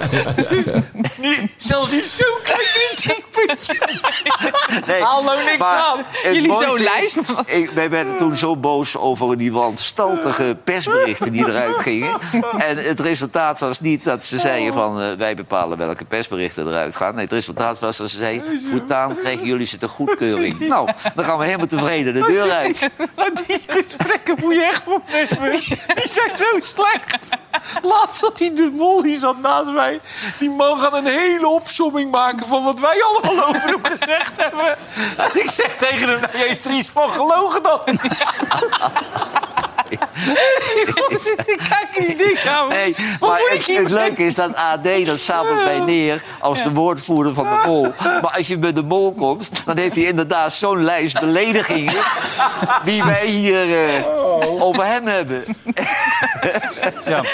[1.21, 2.61] Niet- zelfs niet zo'n klein
[2.95, 3.75] kritiekpuntje.
[4.87, 5.99] Nee, Haal nou niks maar aan.
[6.13, 7.17] het Jullie zo'n lijst.
[7.47, 12.19] Ik, wij werden toen zo boos over die wanstaltige persberichten die eruit gingen.
[12.59, 15.01] En het resultaat was niet dat ze zeiden van...
[15.01, 17.15] eh, wij bepalen welke persberichten eruit gaan.
[17.15, 18.61] Nee, het resultaat was dat ze zeiden...
[18.71, 20.59] voortaan krijgen jullie ze de goedkeuring.
[20.59, 22.89] Nou, dan gaan we helemaal tevreden de deur uit.
[23.17, 25.61] Maar die gesprekken moet je echt opnemen.
[25.95, 27.17] Die zijn zo slecht.
[27.83, 30.01] Laatst zat die de mol, die zat naast mij.
[30.39, 34.77] Die man gaat een hele opsomming maken van wat wij allemaal over hem gezegd hebben.
[35.17, 37.81] En ik zeg tegen hem, nou, jij is er iets van gelogen dan.
[41.47, 42.69] Ik kijk die ding aan.
[42.69, 46.63] Nee, Wat maar moet ik het, leuke is dat AD dat sabelt mij neer als
[46.63, 47.93] de woordvoerder van de mol.
[48.23, 51.95] Maar als je bij de mol komt, dan heeft hij inderdaad zo'n lijst beledigingen...
[52.85, 55.45] die wij hier eh, over hem hebben.
[57.07, 57.25] Ja.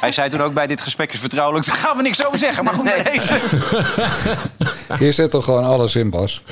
[0.00, 1.66] Hij zei toen ook bij dit gesprek is vertrouwelijk.
[1.66, 2.64] Daar gaan we niks over zeggen.
[2.64, 3.34] Maar goed, bij deze.
[4.98, 6.42] Hier zit toch gewoon alles in, Bas.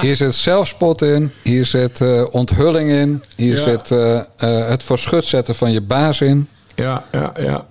[0.00, 1.32] Hier zit zelfspot in.
[1.42, 3.22] Hier zit eh, onthulling in.
[3.36, 3.62] Hier Ja.
[3.64, 6.48] zit eh, eh, het voor schut zetten van je baas in.
[6.74, 7.66] Ja, ja, ja.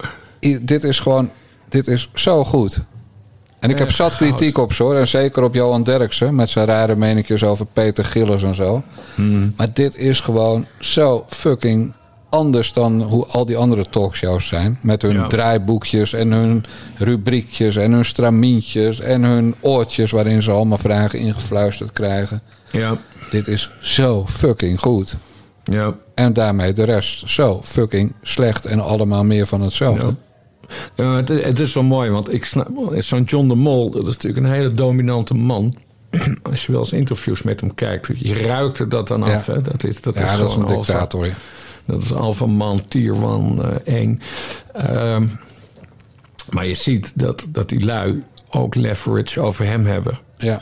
[0.62, 1.32] Dit is gewoon...
[1.70, 2.80] Dit is zo goed.
[3.60, 4.96] En ik heb zat kritiek op ze hoor.
[4.96, 6.36] En zeker op Johan Derksen.
[6.36, 8.84] Met zijn rare meninkjes over Peter Gillis en zo.
[9.16, 9.54] Hmm.
[9.56, 11.94] Maar dit is gewoon zo fucking
[12.30, 14.80] anders dan hoe al die andere talkshows zijn.
[14.82, 15.28] Met hun Ja.
[15.28, 16.66] draaiboekjes en hun
[16.98, 22.42] rubriekjes en hun stramientjes en hun oortjes waarin ze allemaal vragen ingefluisterd krijgen.
[22.72, 22.98] Ja,
[23.32, 25.16] Dit is zo fucking goed.
[25.72, 25.96] Ja.
[26.16, 30.06] En daarmee de rest zo fucking slecht en allemaal meer van hetzelfde.
[30.06, 30.16] Ja.
[30.96, 32.68] Ja, het, is- het is wel mooi, want ik snap...
[32.98, 35.74] Zo'n John de Mol, dat is natuurlijk een hele dominante man.
[36.50, 39.36] Als je wel eens interviews met hem kijkt, je ruikt dat dan Ja.
[39.36, 39.46] af.
[39.46, 39.62] Hè?
[39.62, 40.92] Dat is, dat Ja, is dat is gewoon een alpha.
[40.94, 41.26] dictator.
[41.26, 41.34] ja.
[41.86, 43.16] Dat is Alpha Man Tier
[43.84, 44.22] 1.
[44.74, 45.28] Ehm,
[46.50, 50.20] maar je ziet dat, dat die lui ook leverage over hem hebben.
[50.38, 50.62] Ja.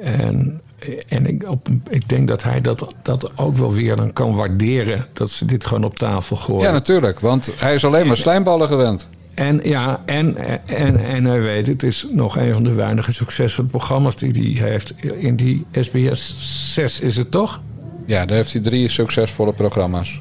[0.00, 0.60] En,
[1.08, 5.06] en ik, op, ik denk dat hij dat, dat ook wel weer dan kan waarderen.
[5.12, 6.62] Dat ze dit gewoon op tafel gooien.
[6.62, 7.20] ja, natuurlijk.
[7.20, 9.08] Want hij is alleen maar slijmballen gewend.
[9.34, 13.68] En ja, en, en, en hij weet, het is nog een van de weinige succesvolle
[13.68, 14.94] programma's die hij heeft.
[15.02, 16.34] In die SBS
[16.74, 17.60] 6 is het toch?
[18.06, 20.20] Ja, daar heeft hij drie succesvolle programma's.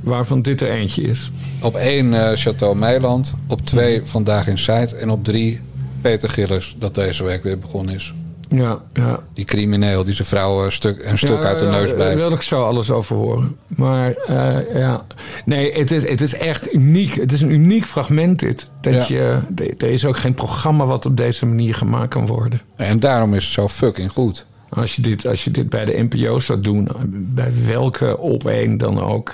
[0.00, 1.30] Waarvan dit er eentje is.
[1.62, 3.34] Op één eh Chateau Meiland.
[3.46, 4.94] Op twee Vandaag in Zuid.
[4.94, 5.60] En op drie
[6.00, 8.14] Peter Gillis, dat deze week weer begonnen is.
[8.48, 9.20] Ja, ja.
[9.32, 12.16] Die crimineel die zijn vrouw een stuk, een stuk Ja, uit de neus Daar bijt.
[12.16, 13.56] wil ik zo alles over horen.
[13.66, 15.06] Maar eh, ja,
[15.44, 17.14] nee, het is, het is echt uniek.
[17.14, 18.70] Het is een uniek fragment dit.
[18.80, 19.14] Dat Ja.
[19.16, 19.38] je,
[19.78, 22.60] er is ook geen programma wat op deze manier gemaakt kan worden.
[22.76, 24.46] En daarom is het zo fucking goed.
[24.68, 28.78] Als je dit, als je dit bij de NPO zou doen, bij welke op één
[28.78, 29.32] dan ook.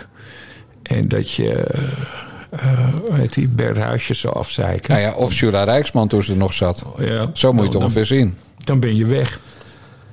[0.83, 1.67] En dat je.
[2.59, 4.91] Eh, heet die, Bert Huisjes zo afzeiken.
[4.93, 6.85] Nou ja, of Jula Rijksman toen ze er nog zat.
[6.99, 7.31] Ja.
[7.33, 8.37] Zo moet je het dan- ongeveer zien.
[8.65, 9.41] Dan ben je weg.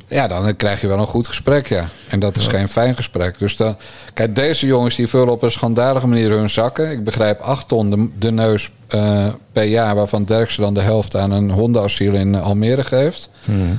[0.07, 1.89] Ja, dan krijg je wel een goed gesprek, ja.
[2.07, 3.39] En dat is geen fijn gesprek.
[3.39, 3.77] Dus dan,
[4.13, 6.91] kijk, deze jongens die vullen op een schandalige manier hun zakken.
[6.91, 11.15] Ik begrijp 8 ton de, de neus eh, per jaar, waarvan Derksen dan de helft
[11.15, 13.29] aan een hondenasiel in Almere geeft.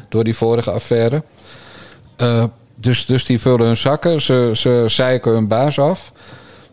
[0.09, 1.23] Door die vorige affaire.
[2.17, 2.45] Eh,
[2.75, 6.13] dus, dus die vullen hun zakken, ze, ze zeiken hun baas af.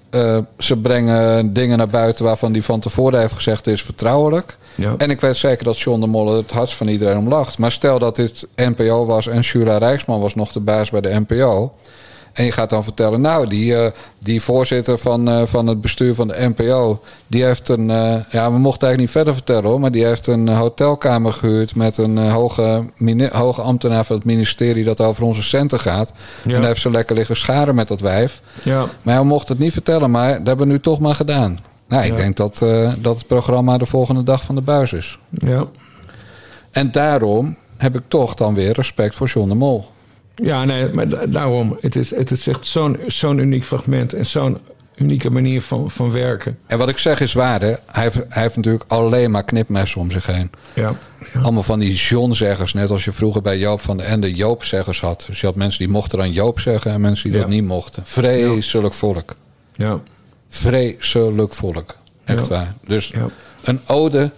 [0.09, 4.57] Eh, ze brengen dingen naar buiten waarvan die van tevoren heeft gezegd is vertrouwelijk.
[4.75, 4.93] Ja.
[4.97, 7.57] En ik weet zeker dat John de Molle het hardst van iedereen om lacht.
[7.57, 11.19] Maar stel dat dit NPO was en Jula Rijksman was nog de baas bij de
[11.27, 11.73] NPO.
[12.39, 16.13] En je gaat dan vertellen, nou, die, eh, die voorzitter van, eh, van het bestuur
[16.15, 17.01] van de NPO...
[17.27, 19.79] die heeft een, eh, ja, we mochten eigenlijk niet verder vertellen hoor...
[19.79, 22.83] maar die heeft een hotelkamer gehuurd met een hoge,
[23.31, 24.83] hoge ambtenaar van het ministerie...
[24.83, 26.13] dat over onze centen gaat.
[26.45, 28.41] En daar heeft ze lekker liggen scharen met dat wijf.
[28.63, 28.85] Ja.
[29.01, 31.59] Maar hij mocht het niet vertellen, maar dat hebben we nu toch maar gedaan.
[31.87, 32.15] Nou, ik Ja.
[32.15, 32.57] denk dat,
[32.99, 35.19] dat het programma de volgende dag van de buis is.
[35.29, 35.65] Ja.
[36.71, 39.85] En daarom heb ik toch dan weer respect voor John de Mol.
[40.41, 41.77] Ja, nee, maar da- daarom.
[41.81, 44.57] Het is, het is echt zo'n zo'n uniek fragment en zo'n
[44.95, 46.57] unieke manier van, van werken.
[46.67, 47.73] En wat ik zeg is waar, hè?
[47.85, 50.51] Hij, heeft, hij heeft natuurlijk alleen maar knipmessen om zich heen.
[50.73, 50.93] Ja.
[51.41, 52.73] Allemaal van die John-zeggers.
[52.73, 55.23] Net als je vroeger bij Joop van de Ende Joop-zeggers had.
[55.27, 58.03] Dus je had mensen die mochten dan Joop zeggen en mensen die dat niet mochten.
[58.05, 59.35] Vreselijk volk.
[59.75, 59.99] Ja.
[60.49, 61.95] Vreselijk volk.
[62.25, 62.73] Echt waar.
[62.85, 63.13] Dus
[63.63, 64.31] een ode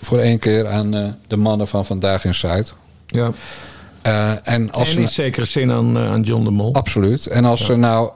[0.00, 2.74] voor één keer aan eh, de mannen van Vandaag in Zuid.
[3.06, 3.30] Ja.
[4.02, 6.74] Eh, en als en in zekere zin aan, eh, aan John de Mol.
[6.74, 7.26] Absoluut.
[7.26, 8.10] En als ze nou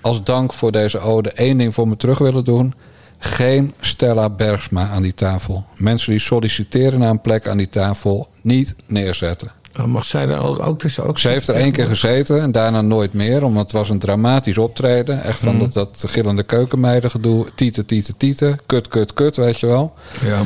[0.00, 2.74] als dank voor deze ode één ding voor me terug willen doen.
[3.18, 5.64] Geen Stella Bergsma aan die tafel.
[5.76, 9.50] Mensen die solliciteren naar een plek aan die tafel niet neerzetten.
[9.80, 12.52] Oh, mag zij daar ook, ook, dus ook Ze heeft er één keer gezeten en
[12.52, 13.44] daarna nooit meer.
[13.44, 15.22] Omdat het was een dramatisch optreden.
[15.22, 15.58] Echt van Mhm.
[15.70, 17.46] dat, dat gillende keukenmeiden gedoe.
[17.54, 18.58] Tieten, tieten, tieten.
[18.66, 19.94] Kut, kut, kut, weet je wel.
[20.24, 20.42] Ja.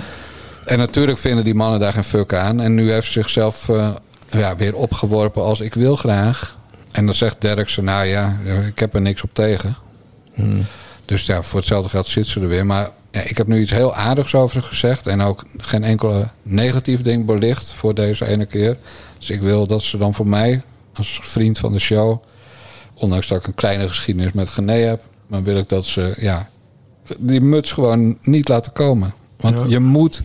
[0.65, 2.61] En natuurlijk vinden die mannen daar geen fuck aan.
[2.61, 3.91] En nu heeft ze zichzelf eh,
[4.41, 6.59] ja, weer opgeworpen als ik wil graag.
[6.93, 9.76] En dan zegt Derksen, nou ja, ik heb er niks op tegen.
[11.05, 12.66] Dus ja, voor hetzelfde geld zit ze er weer.
[12.66, 15.07] Maar ja, ik heb nu iets heel aardigs over gezegd.
[15.07, 18.76] En ook geen enkele negatief ding belicht voor deze ene keer.
[19.18, 20.62] Dus ik wil dat ze dan voor mij,
[20.95, 22.22] als vriend van de show...
[22.95, 25.03] ondanks dat ik een kleine geschiedenis met Gené heb...
[25.26, 26.49] maar wil ik dat ze ja,
[27.18, 29.14] die muts gewoon niet laten komen.
[29.37, 29.66] Want Ja.
[29.68, 30.22] je moet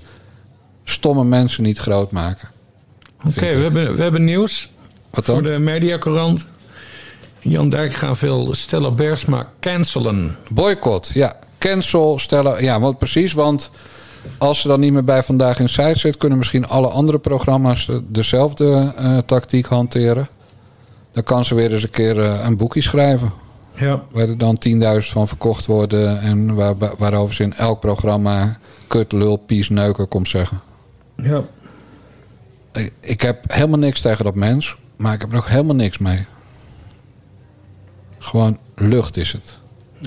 [0.83, 2.49] stomme mensen niet groot maken.
[3.27, 4.71] Oké, we hebben, we hebben nieuws.
[5.09, 5.35] Wat dan?
[5.35, 6.47] Voor de Mediacorant.
[7.39, 10.35] Jan Dijkgraaf wil Stella Bergsma cancelen.
[10.49, 11.39] Boycott, ja.
[11.57, 12.63] Cancel stellen.
[12.63, 13.33] Ja, want precies.
[13.33, 13.71] Want
[14.37, 16.17] als ze dan niet meer bij Vandaag in Site zit...
[16.17, 20.27] kunnen misschien alle andere programma's de- dezelfde eh, tactiek hanteren.
[21.11, 23.31] Dan kan ze weer eens een keer eh, een boekje schrijven.
[23.75, 24.01] Ja.
[24.11, 24.79] Waar er dan 10.000
[25.11, 26.21] van verkocht worden.
[26.21, 28.57] En waar, waarover ze in elk programma...
[28.87, 30.61] kut, lul, pies, neuken komt zeggen.
[31.15, 31.43] Ja.
[32.73, 34.75] Ik, ik heb helemaal niks tegen dat mens.
[34.97, 36.25] Maar ik heb er ook helemaal niks mee.
[38.17, 39.57] Gewoon lucht is het.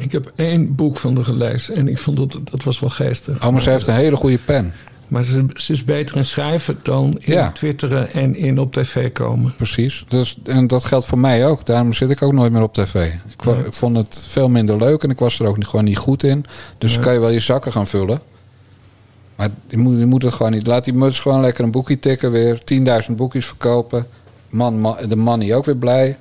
[0.03, 3.45] Ik heb één boek van haar gelezen en ik vond dat, dat was wel geestig.
[3.45, 4.73] Oh, maar ze heeft een hele goede pen.
[5.09, 7.51] Maar ze, ze is beter in schrijven dan in Ja.
[7.53, 9.55] twitteren en in op tv komen.
[9.57, 10.05] Precies.
[10.09, 11.67] Dus, en dat geldt voor mij ook.
[11.67, 12.95] Daarom zit ik ook nooit meer op tv.
[13.05, 16.23] Ik, vond het veel minder leuk en ik was er ook niet, gewoon niet goed
[16.23, 16.45] in.
[16.79, 16.95] Dus Ja.
[16.97, 18.21] dan kan je wel je zakken gaan vullen.
[19.37, 20.67] Maar je moet, je moet het gewoon niet.
[20.67, 22.61] Laat die muts gewoon lekker een boekje tikken weer.
[23.09, 24.07] 10.000 boekjes verkopen.
[24.51, 26.17] Man, ma- de money ook weer blij.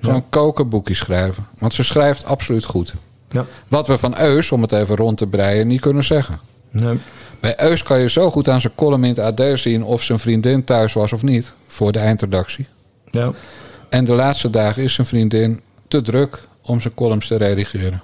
[0.00, 1.46] Gewoon koken, boekjes schrijven.
[1.58, 2.94] Want ze schrijft absoluut goed.
[3.30, 3.46] Ja.
[3.68, 6.40] Wat we van Eus, om het even rond te breien, niet kunnen zeggen.
[6.70, 6.98] Nee.
[7.40, 9.84] Bij Eus kan je zo goed aan zijn column in het AD zien...
[9.84, 12.66] of zijn vriendin thuis was of niet, voor de eindredactie.
[13.10, 13.32] Ja.
[13.88, 18.02] En de laatste dagen is zijn vriendin te druk om zijn columns te redigeren.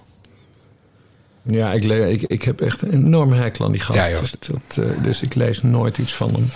[1.47, 3.99] Ja, ik, ik, ik heb echt een enorme hekel aan die gast.
[3.99, 4.21] Ja, joh.
[4.21, 6.51] Dat, eh, dus ik lees nooit iets van hem.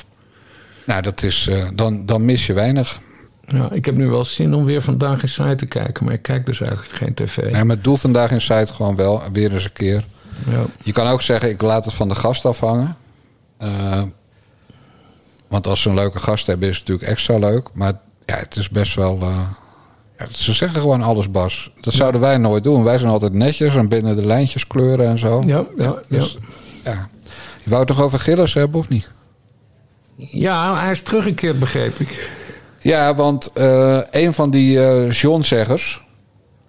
[0.84, 3.00] Nou, dat is, eh, dan, dan mis je weinig.
[3.46, 6.22] Ja, ik heb nu wel zin om weer vandaag in site te kijken, maar ik
[6.22, 7.52] kijk dus eigenlijk geen tv.
[7.52, 10.04] Nee, maar doe vandaag in site gewoon wel, weer eens een keer.
[10.50, 10.64] Ja.
[10.82, 12.96] Je kan ook zeggen, ik laat het van de gast afhangen.
[13.58, 14.02] Eh,
[15.48, 17.68] want als ze een leuke gast hebben, is het natuurlijk extra leuk.
[17.72, 17.92] Maar
[18.26, 19.18] ja, het is best wel...
[20.18, 21.70] ja, ze zeggen gewoon alles, Bas.
[21.80, 22.84] Dat zouden wij nooit doen.
[22.84, 25.42] Wij zijn altijd netjes en binnen de lijntjes kleuren en zo.
[25.46, 26.38] Ja, ja, dus,
[26.84, 27.08] ja.
[27.64, 29.10] Je wou het toch over Gilles hebben, of niet?
[30.16, 32.30] Ja, hij is teruggekeerd, begreep ik.
[32.80, 36.02] Ja, want eh, een van die eh John-zeggers,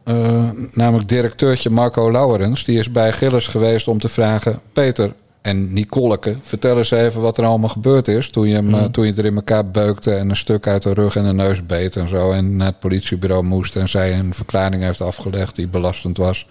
[0.04, 5.14] eh, namelijk directeurtje Marco Lauwerens, die is bij Gilles geweest om te vragen: Peter
[5.50, 9.06] en Nicoleke, vertel eens even wat er allemaal gebeurd is toen je, hem, eh, toen
[9.06, 11.96] je er in elkaar beukte en een stuk uit de rug en de neus beet
[11.96, 12.32] en zo.
[12.32, 16.48] En naar het politiebureau moest en zij een verklaring heeft afgelegd die belastend was.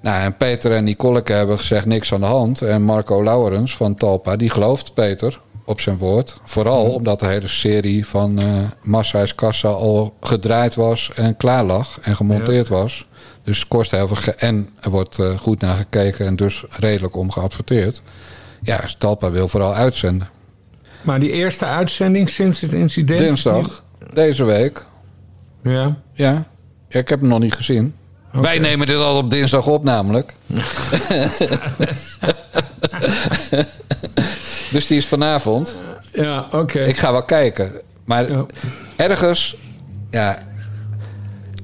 [0.00, 2.62] Nou, en Peter en Nicoleke hebben gezegd niks aan de hand.
[2.62, 6.36] En Marco Lauwerens van Talpa, die gelooft Peter op zijn woord.
[6.44, 8.46] Vooral omdat de hele serie van eh
[8.82, 13.06] Massa is Kassa al gedraaid was en klaar lag en gemonteerd was.
[13.44, 14.16] Dus het kost heel veel.
[14.16, 18.02] ge- En er wordt eh, goed naar gekeken en dus redelijk om geadverteerd.
[18.62, 20.28] Ja, Talpa wil vooral uitzenden.
[21.02, 23.18] Maar die eerste uitzending sinds het incident...
[23.20, 24.84] Dinsdag, deze week.
[25.62, 25.72] Ja.
[25.72, 26.46] Ja,
[26.88, 27.94] ja ik heb hem nog niet gezien.
[28.32, 30.34] Wij nemen dit al op dinsdag op, namelijk.
[34.72, 35.76] dus die is vanavond.
[36.12, 36.80] Ja, oké.
[36.80, 37.72] Ik ga wel kijken.
[38.04, 38.26] Maar
[38.96, 39.56] ergens,
[40.10, 40.38] ja,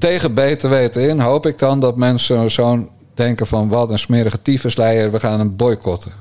[0.00, 4.42] tegen beter weten in, hoop ik dan dat mensen zo'n denken van wat een smerige
[4.42, 6.12] tyfusleier, we gaan hem boycotten.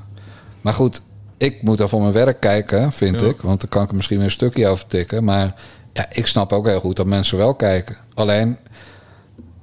[0.62, 1.02] Maar goed,
[1.38, 3.28] ik moet dan voor mijn werk kijken, vind Ja.
[3.28, 3.42] ik.
[3.42, 5.24] Want dan kan ik er misschien weer een stukje over tikken.
[5.24, 5.56] Maar
[5.94, 7.96] ja, ik snap ook heel goed dat mensen wel kijken.
[8.14, 8.58] Alleen,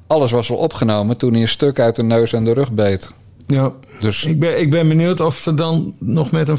[0.06, 3.10] alles was al opgenomen toen hij een stuk uit de neus en de rug beet.
[3.46, 3.72] Ja.
[4.00, 6.58] Dus Ik ben, ik ben benieuwd of ze dan nog met een...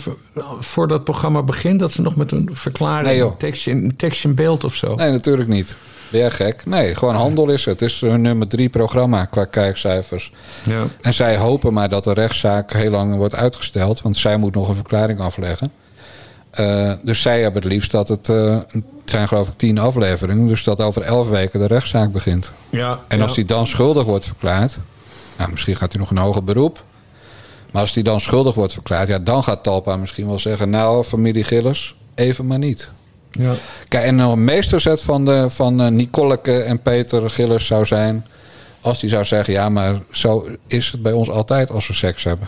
[0.59, 3.07] Voor dat programma begint, dat ze nog met een verklaring...
[3.07, 3.37] Nee, joh.
[3.37, 4.95] tekstje, een tekstje in beeld of zo.
[4.95, 5.77] Nee, natuurlijk niet.
[6.09, 6.65] Ben jij gek?
[6.65, 7.79] Nee, gewoon handel is het.
[7.79, 10.31] Het is hun nummer drie programma qua kijkcijfers.
[10.63, 10.83] Ja.
[11.01, 14.01] En zij hopen maar dat de rechtszaak heel lang wordt uitgesteld.
[14.01, 15.71] Want zij moet nog een verklaring afleggen.
[16.51, 18.29] Eh, dus zij hebben het liefst dat het...
[18.29, 20.47] eh, het zijn geloof ik tien afleveringen.
[20.47, 22.51] Dus dat over elf weken de rechtszaak begint.
[22.69, 23.35] Ja, En als ja.
[23.35, 24.77] hij dan schuldig wordt verklaard...
[25.37, 26.83] Nou, misschien gaat hij nog een hoger beroep.
[27.71, 29.07] Maar als hij dan schuldig wordt verklaard...
[29.07, 30.69] Ja, dan gaat Talpa misschien wel zeggen...
[30.69, 32.89] Nou, familie Gillis, even maar niet.
[33.31, 33.53] Ja.
[33.87, 38.25] Kijk, en een meesterzet van, de, van eh, Nicoleke en Peter Gillis zou zijn...
[38.81, 39.53] als die zou zeggen...
[39.53, 42.47] ja, maar zo is het bij ons altijd als we seks hebben.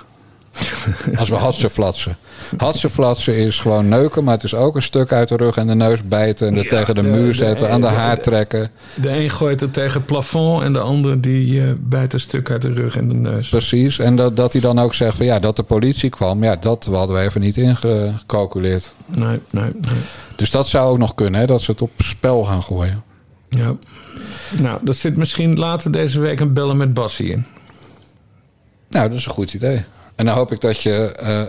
[1.19, 2.17] Als we hatsen flatsen.
[2.57, 4.23] Hatsen flatsen is gewoon neuken...
[4.23, 6.47] maar het is ook een stuk uit de rug en de neus bijten...
[6.47, 8.71] en er Ja, tegen de de- muur de- zetten, aan de de- haar trekken.
[8.95, 12.51] De een gooit het tegen het plafond en de ander die eh, bijt een stuk
[12.51, 13.49] uit de rug en de neus.
[13.49, 16.43] Precies, en dat, dat hij dan ook zegt van ja, dat de politie kwam...
[16.43, 18.91] ja, dat hadden we even niet ingecalculeerd.
[19.05, 19.99] Nee, nee, nee.
[20.35, 23.03] Dus dat zou ook nog kunnen, hè, dat ze het op spel gaan gooien.
[23.49, 23.75] Ja.
[24.57, 27.45] Nou, er zit misschien later deze week een bellen met Bassie in.
[28.89, 29.83] Nou, dat is een goed idee.
[30.19, 31.41] En dan hoop ik dat je eh,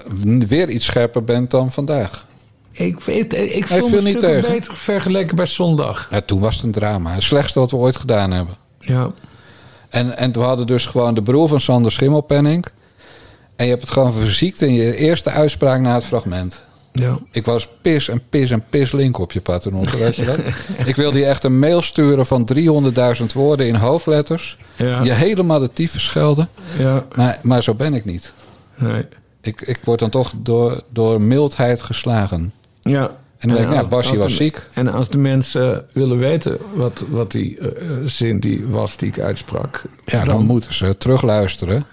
[0.49, 2.27] weer iets scherper bent dan vandaag.
[2.73, 4.51] Ik, ik het voel me niet tegen.
[4.51, 6.09] beter vergeleken bij zondag.
[6.11, 7.13] Ja, toen was het een drama.
[7.15, 8.55] Het slechtste wat we ooit gedaan hebben.
[8.79, 9.11] Ja.
[9.89, 12.65] En, en we hadden dus gewoon de broer van Sander Schimmelpenning.
[13.57, 16.63] En je hebt het gewoon verziekt in je eerste uitspraak na het fragment.
[16.93, 17.19] Ja.
[17.31, 20.39] Ik was pis en pis en pis link op je paternotte, weet je dat?
[20.89, 22.49] ik wilde je echt een mail sturen van
[23.21, 24.57] 300.000 woorden in hoofdletters.
[24.77, 25.03] Ja.
[25.03, 26.49] Je helemaal de tyfus schelden.
[26.79, 27.07] Ja.
[27.15, 28.33] Maar, maar zo ben ik niet.
[28.81, 29.07] Nee.
[29.43, 32.53] Ik, ik word dan toch door, door mildheid geslagen.
[32.81, 33.17] Ja.
[33.39, 34.67] En dan denk ik, ja, als- Basje was de- ziek.
[34.73, 37.69] En als de mensen willen weten wat, wat die eh,
[38.07, 39.83] zin die was die ik uitsprak...
[40.05, 41.85] Ja, dan, moeten ze terugluisteren.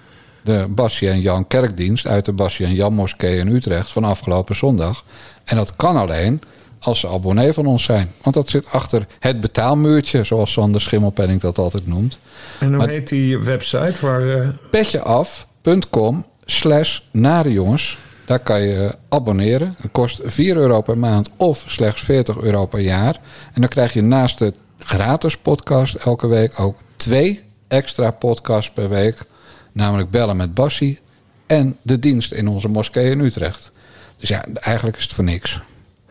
[0.44, 4.56] De Basje en Jan kerkdienst uit de Basje en Jan moskee in Utrecht van afgelopen
[4.56, 5.04] zondag.
[5.44, 6.42] En dat kan alleen
[6.80, 8.12] als ze abonnee van ons zijn.
[8.22, 12.20] Want dat zit achter het betaalmuurtje, zoals Sander Schimmelpenning dat altijd noemt.
[12.60, 14.28] En hoe Maar- heet die website waar...
[14.42, 17.98] eh, petjeaf.com slash nare jongens.
[18.26, 19.76] Daar kan je abonneren.
[19.82, 23.20] Het kost 4 euro per maand of slechts 40 euro per jaar.
[23.54, 28.89] En dan krijg je naast de gratis podcast elke week ook twee extra podcasts per
[28.89, 29.26] week.
[29.72, 31.00] Namelijk Bellen met Bassie
[31.45, 33.72] en de dienst in onze moskee in Utrecht.
[34.18, 35.62] Dus ja, eigenlijk is het voor niks.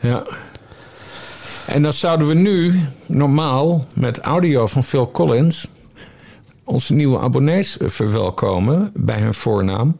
[0.00, 0.22] Ja.
[1.66, 5.68] En dan zouden we nu normaal met audio van Phil Collins
[6.64, 9.96] onze nieuwe abonnees eh, verwelkomen bij hun voornaam.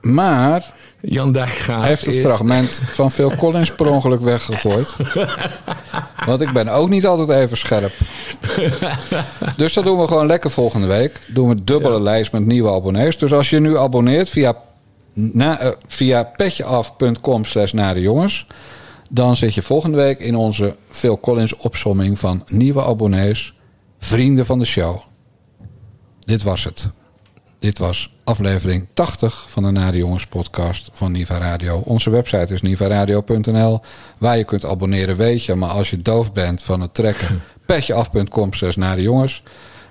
[0.00, 4.96] Maar Jan Dijkgraaf heeft het is- fragment van Phil Collins per ongeluk weggegooid.
[6.26, 7.92] Want ik ben ook niet altijd even scherp.
[9.56, 11.20] Dus dat doen we gewoon lekker volgende week.
[11.26, 13.18] Doen we dubbele lijst met nieuwe abonnees.
[13.18, 14.56] Dus als je nu abonneert via,
[15.12, 18.46] na, eh, via petjeaf.com slash naar de jongens...
[19.10, 23.54] dan zit je volgende week in onze Phil Collins opsomming van nieuwe abonnees...
[23.98, 24.96] vrienden van de show.
[26.24, 26.88] Dit was het.
[27.58, 31.78] Dit was aflevering 80 van de Nare Jongens podcast van Niva Radio.
[31.78, 33.80] Onze website is nivaradio.nl.
[34.18, 35.54] Waar je kunt abonneren weet je.
[35.54, 39.42] Maar als je doof bent van het trekken, petjeaf.com slash Nare Jongens.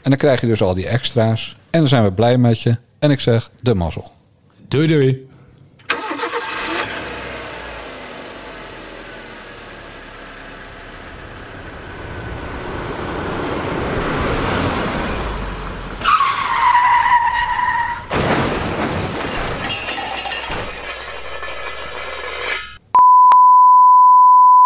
[0.01, 1.57] En dan krijg je dus al die extra's.
[1.69, 2.77] En dan zijn we blij met je.
[2.99, 4.11] En ik zeg de mazzel.
[4.67, 5.27] Doei doei.